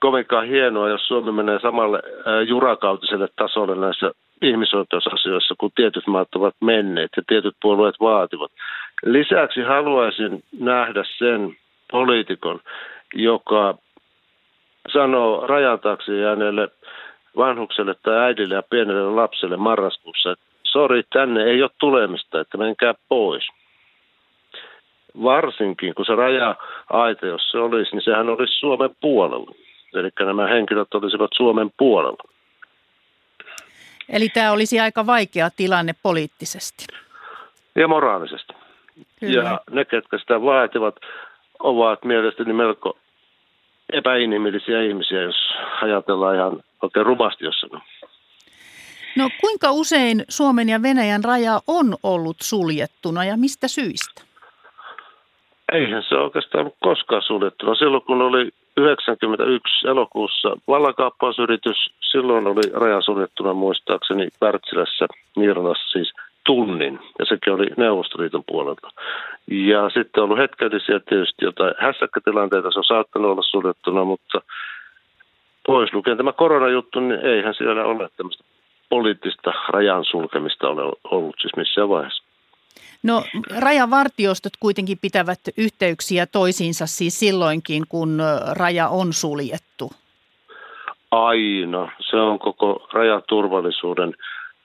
[0.00, 2.02] kovinkaan hienoa, jos Suomi menee samalle
[2.46, 4.10] jurakautiselle tasolle näissä
[4.42, 8.52] ihmisoikeusasioissa, kun tietyt maat ovat menneet ja tietyt puolueet vaativat.
[9.04, 11.56] Lisäksi haluaisin nähdä sen
[11.92, 12.60] poliitikon,
[13.14, 13.74] joka
[14.92, 16.68] sanoo rajan taakse jääneelle
[17.36, 22.94] vanhukselle tai äidille ja pienelle lapselle marraskuussa, että sori, tänne ei ole tulemista, että menkää
[23.08, 23.46] pois.
[25.22, 29.50] Varsinkin, kun se raja-aita, jos se olisi, niin sehän olisi Suomen puolella.
[29.94, 32.22] Eli nämä henkilöt olisivat Suomen puolella.
[34.08, 36.86] Eli tämä olisi aika vaikea tilanne poliittisesti.
[37.76, 38.52] Ja moraalisesti.
[39.20, 39.42] Kyllä.
[39.42, 40.96] Ja ne, ketkä sitä vaativat,
[41.58, 42.98] ovat mielestäni melko
[43.92, 45.36] epäinhimillisiä ihmisiä, jos
[45.82, 47.80] ajatellaan ihan oikein rumasti, jos sanoo.
[49.16, 54.22] No kuinka usein Suomen ja Venäjän raja on ollut suljettuna ja mistä syistä?
[55.72, 57.74] Eihän se oikeastaan koskaan suljettuna.
[57.74, 61.90] Silloin kun oli 91 elokuussa vallankaappausyritys.
[62.00, 65.06] Silloin oli raja suljettuna muistaakseni Wärtsilässä,
[65.36, 66.12] Niiralassa siis
[66.46, 68.88] tunnin, ja sekin oli Neuvostoliiton puolelta.
[69.50, 74.42] Ja sitten on ollut hetkellisiä tietysti jotain hässäkkätilanteita, se on saattanut olla suljettuna, mutta
[75.66, 78.44] pois lukien tämä koronajuttu, niin eihän siellä ole tämmöistä
[78.88, 82.27] poliittista rajan sulkemista ole ollut siis missään vaiheessa.
[83.02, 83.22] No
[83.58, 88.18] rajavartiostot kuitenkin pitävät yhteyksiä toisiinsa siis silloinkin, kun
[88.52, 89.92] raja on suljettu.
[91.10, 91.92] Aina.
[92.10, 94.14] Se on koko rajaturvallisuuden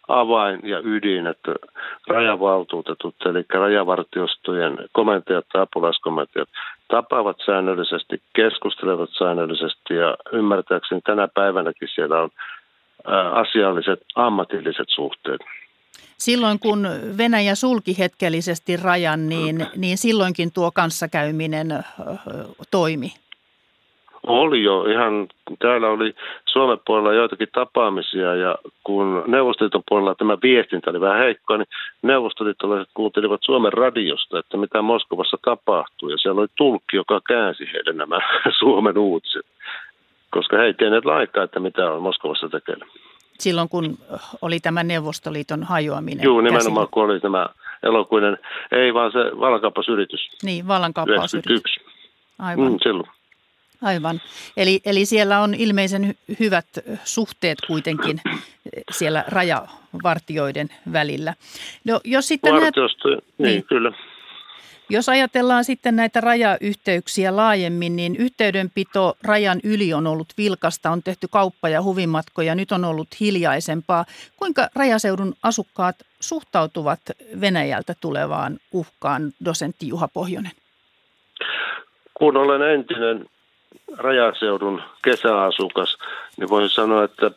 [0.07, 1.55] avain ja ydin, että
[2.07, 6.49] rajavaltuutetut, eli rajavartiostojen komentajat ja apulaiskomentajat
[6.87, 12.29] tapaavat säännöllisesti, keskustelevat säännöllisesti ja ymmärtääkseni tänä päivänäkin siellä on
[13.31, 15.41] asialliset ammatilliset suhteet.
[16.17, 16.87] Silloin kun
[17.17, 21.67] Venäjä sulki hetkellisesti rajan, niin, niin silloinkin tuo kanssakäyminen
[22.71, 23.13] toimi.
[24.27, 25.27] Oli jo ihan,
[25.59, 26.13] täällä oli
[26.45, 31.67] Suomen puolella joitakin tapaamisia ja kun Neuvostoliiton puolella tämä viestintä oli vähän heikkoa, niin
[32.01, 37.93] neuvostoliittolaiset kuuntelivat Suomen radiosta, että mitä Moskovassa tapahtuu ja siellä oli tulkki, joka käänsi heille
[37.93, 38.19] nämä
[38.59, 39.45] Suomen uutiset,
[40.29, 42.85] koska he ei tienneet lainkaan, että mitä on Moskovassa tekeillä.
[43.43, 43.97] Silloin kun
[44.41, 46.23] oli tämä Neuvostoliiton hajoaminen.
[46.23, 47.47] Joo, nimenomaan kun oli tämä
[47.83, 48.37] elokuinen,
[48.71, 50.29] ei vaan se vallankaappausyritys.
[50.43, 51.79] Niin, vallankaappausyritys.
[52.39, 52.71] Aivan.
[52.71, 53.09] Mm, silloin.
[53.81, 54.21] Aivan.
[54.57, 56.65] Eli, eli siellä on ilmeisen hyvät
[57.03, 58.21] suhteet kuitenkin
[58.99, 61.33] siellä rajavartioiden välillä.
[61.85, 63.91] No, jos sitten Vartiosta, näet, niin, niin, kyllä.
[64.93, 71.27] Jos ajatellaan sitten näitä rajayhteyksiä laajemmin, niin yhteydenpito rajan yli on ollut vilkasta, on tehty
[71.27, 74.05] kauppa- ja huvimatkoja, nyt on ollut hiljaisempaa.
[74.37, 76.99] Kuinka rajaseudun asukkaat suhtautuvat
[77.41, 80.51] Venäjältä tulevaan uhkaan, dosentti Juha Pohjonen?
[82.13, 83.25] Kun olen entinen
[83.97, 85.97] rajaseudun kesäasukas,
[86.37, 87.31] niin voisin sanoa, että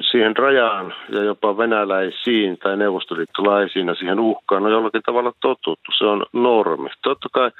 [0.00, 5.92] siihen rajaan ja jopa venäläisiin tai neuvostoliittolaisiin ja siihen uhkaan on jollakin tavalla totuttu.
[5.98, 6.90] Se on normi.
[7.02, 7.50] Totta kai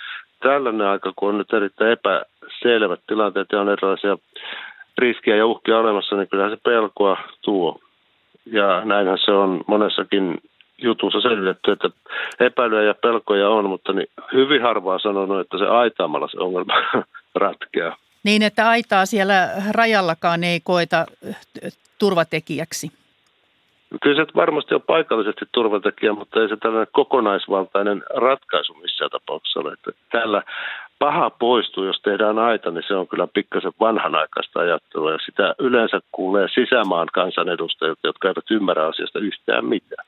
[0.42, 4.18] tällainen aika, kun on nyt erittäin epäselvät tilanteet ja on erilaisia
[4.98, 7.80] riskiä ja uhkia olemassa, niin kyllähän se pelkoa tuo.
[8.46, 10.38] Ja näinhän se on monessakin
[10.78, 11.90] jutussa selvitetty, että
[12.40, 16.74] epäilyjä ja pelkoja on, mutta niin hyvin harvaa sanonut, että se aitaamalla se ongelma
[17.34, 17.96] ratkeaa.
[18.24, 21.06] Niin, että aitaa siellä rajallakaan ei koeta
[22.02, 22.86] turvatekijäksi.
[24.02, 29.72] Kyllä se varmasti on paikallisesti turvatekijä, mutta ei se tällainen kokonaisvaltainen ratkaisu missään tapauksessa ole.
[29.72, 30.42] Että tällä
[30.98, 35.12] paha poistuu, jos tehdään aita, niin se on kyllä pikkasen vanhanaikaista ajattelua.
[35.12, 40.06] Ja sitä yleensä kuulee sisämaan kansanedustajat, jotka eivät ymmärrä asiasta yhtään mitään.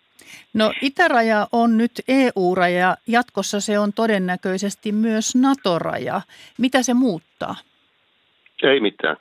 [0.54, 6.20] No itäraja on nyt EU-raja, jatkossa se on todennäköisesti myös NATO-raja.
[6.58, 7.54] Mitä se muuttaa?
[8.62, 9.16] Ei mitään.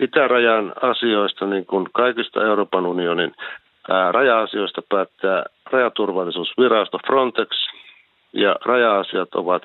[0.00, 3.34] Itärajan asioista, niin kuin kaikista Euroopan unionin
[4.10, 7.48] raja-asioista päättää rajaturvallisuusvirasto Frontex,
[8.32, 9.62] ja raja-asiat ovat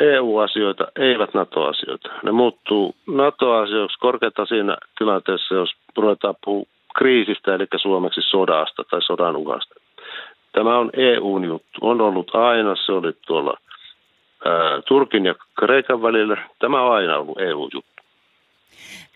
[0.00, 2.10] EU-asioita, eivät NATO-asioita.
[2.22, 6.66] Ne muuttuu NATO-asioiksi korkeinta siinä tilanteessa, jos ruvetaan puhua
[6.98, 9.74] kriisistä, eli suomeksi sodasta tai sodan uhasta.
[10.52, 11.78] Tämä on EUn juttu.
[11.80, 13.54] On ollut aina, se oli tuolla
[14.44, 16.36] ää, Turkin ja Kreikan välillä.
[16.58, 18.02] Tämä on aina ollut EU-juttu.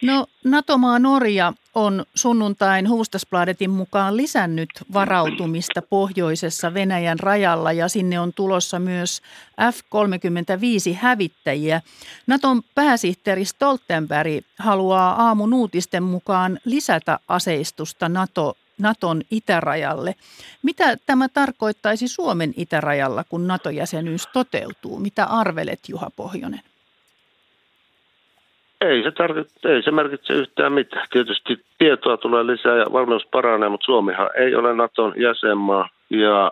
[0.02, 8.32] No NATO-maa Norja on sunnuntain Hufvudstadsbladetin mukaan lisännyt varautumista pohjoisessa Venäjän rajalla ja sinne on
[8.32, 9.22] tulossa myös
[9.60, 11.82] F-35 hävittäjiä.
[12.26, 20.14] Naton pääsihteeri Stoltenberg haluaa aamun uutisten mukaan lisätä aseistusta NATO, Naton itärajalle.
[20.62, 24.98] Mitä tämä tarkoittaisi Suomen itärajalla, kun NATO-jäsenyys toteutuu?
[24.98, 26.67] Mitä arvelet, Juha Pohjonen?
[28.80, 31.06] Ei se, tarvitse, ei se merkitse yhtään mitään.
[31.10, 36.50] Tietysti tietoa tulee lisää ja valmius paranee, mutta Suomihan ei ole Naton jäsenmaa ja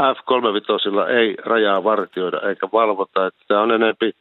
[0.00, 3.26] F-35 ei rajaa vartioida eikä valvota.
[3.26, 4.14] Että tämä on enempi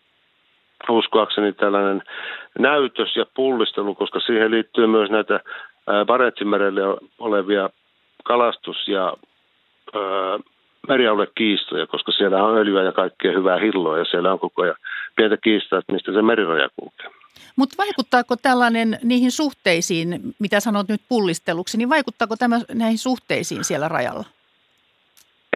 [0.89, 2.03] uskoakseni tällainen
[2.59, 5.39] näytös ja pullistelu, koska siihen liittyy myös näitä
[6.05, 6.81] Barentsinmerelle
[7.19, 7.69] olevia
[8.23, 9.13] kalastus- ja
[10.87, 14.75] merialuekiistoja, koska siellä on öljyä ja kaikkea hyvää hilloa ja siellä on koko ajan
[15.15, 17.18] pientä kiistaa, että mistä se meriraja kulkee.
[17.55, 23.87] Mutta vaikuttaako tällainen niihin suhteisiin, mitä sanot nyt pullisteluksi, niin vaikuttaako tämä näihin suhteisiin siellä
[23.87, 24.25] rajalla?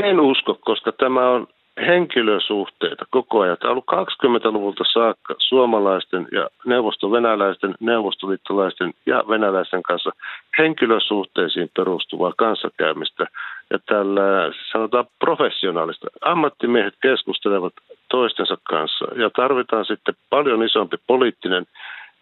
[0.04, 1.48] En usko, koska tämä on
[1.78, 3.58] henkilösuhteita koko ajan.
[3.58, 10.12] Tämä on ollut 20-luvulta saakka suomalaisten ja neuvostovenäläisten, neuvostoliittolaisten ja venäläisten kanssa
[10.58, 13.26] henkilösuhteisiin perustuvaa kanssakäymistä.
[13.70, 16.08] Ja tällä sanotaan professionaalista.
[16.22, 17.74] Ammattimiehet keskustelevat
[18.10, 21.66] toistensa kanssa ja tarvitaan sitten paljon isompi poliittinen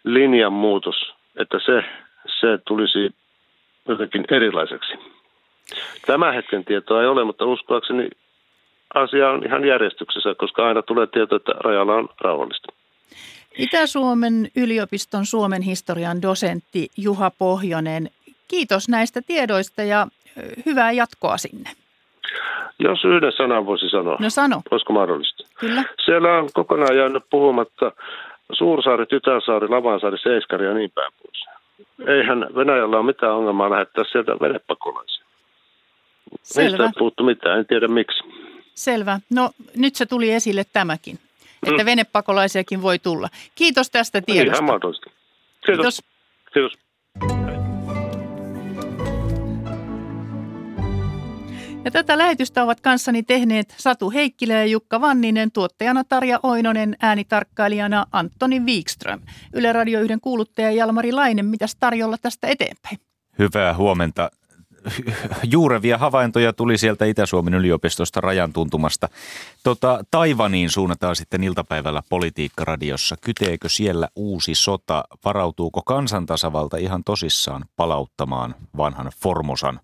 [0.04, 1.84] linjanmuutos, että se,
[2.40, 3.14] se tulisi
[3.88, 4.92] jotenkin erilaiseksi.
[6.06, 8.08] Tämä hetken tietoa ei ole, mutta uskoakseni
[8.94, 12.72] asia on ihan järjestyksessä, koska aina tulee tieto, että rajalla on rauhallista.
[13.58, 18.10] Itä-Suomen yliopiston Suomen historian dosentti Juha Pohjonen,
[18.48, 20.06] kiitos näistä tiedoista ja
[20.66, 21.70] hyvää jatkoa sinne.
[22.78, 24.16] Jos yhden sanan voisi sanoa.
[24.20, 24.62] No sano.
[24.70, 25.44] Olisiko mahdollista?
[25.60, 25.84] Kyllä.
[26.04, 27.92] Siellä on kokonaan jäänyt puhumatta
[28.52, 31.44] Suursaari, Tytärsaari, Lavansaari, Seiskari ja niin päin pois.
[32.08, 35.24] Eihän Venäjällä ole mitään ongelmaa lähettää sieltä venepakolaisia.
[36.42, 36.68] Selvä.
[36.68, 38.24] Niistä ei puhuttu mitään, en tiedä miksi.
[38.74, 39.20] Selvä.
[39.30, 41.18] No nyt se tuli esille tämäkin,
[41.66, 41.86] että mm.
[41.86, 43.28] venepakolaisiakin voi tulla.
[43.54, 44.64] Kiitos tästä tiedosta.
[44.64, 44.80] Ihan.
[44.80, 45.00] Kiitos.
[45.66, 46.02] Kiitos.
[46.52, 46.72] Kiitos.
[51.84, 58.06] Ja tätä lähetystä ovat kanssani tehneet Satu Heikkilä ja Jukka Vanninen, tuottajana Tarja Oinonen, äänitarkkailijana
[58.12, 59.20] Antoni Wikström.
[59.52, 62.98] Yle Radio 1 kuuluttaja Jalmari Lainen, mitäs tarjolla tästä eteenpäin?
[63.38, 64.30] Hyvää huomenta
[65.42, 69.08] juurevia havaintoja tuli sieltä Itä-Suomen yliopistosta rajan tuntumasta.
[69.62, 73.16] Tota, Taivaniin suunnataan sitten iltapäivällä politiikkaradiossa.
[73.20, 75.04] Kyteekö siellä uusi sota?
[75.24, 79.80] Varautuuko kansantasavalta ihan tosissaan palauttamaan vanhan Formosan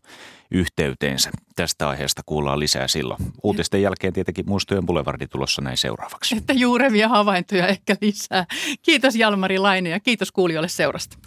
[0.51, 1.30] yhteyteensä?
[1.57, 3.20] Tästä aiheesta kuullaan lisää silloin.
[3.42, 6.36] Uutisten jälkeen tietenkin muistojen Boulevardi tulossa näin seuraavaksi.
[6.36, 8.46] Että juurevia havaintoja ehkä lisää.
[8.82, 11.18] Kiitos Jalmari Laine ja kiitos kuulijoille seurasta.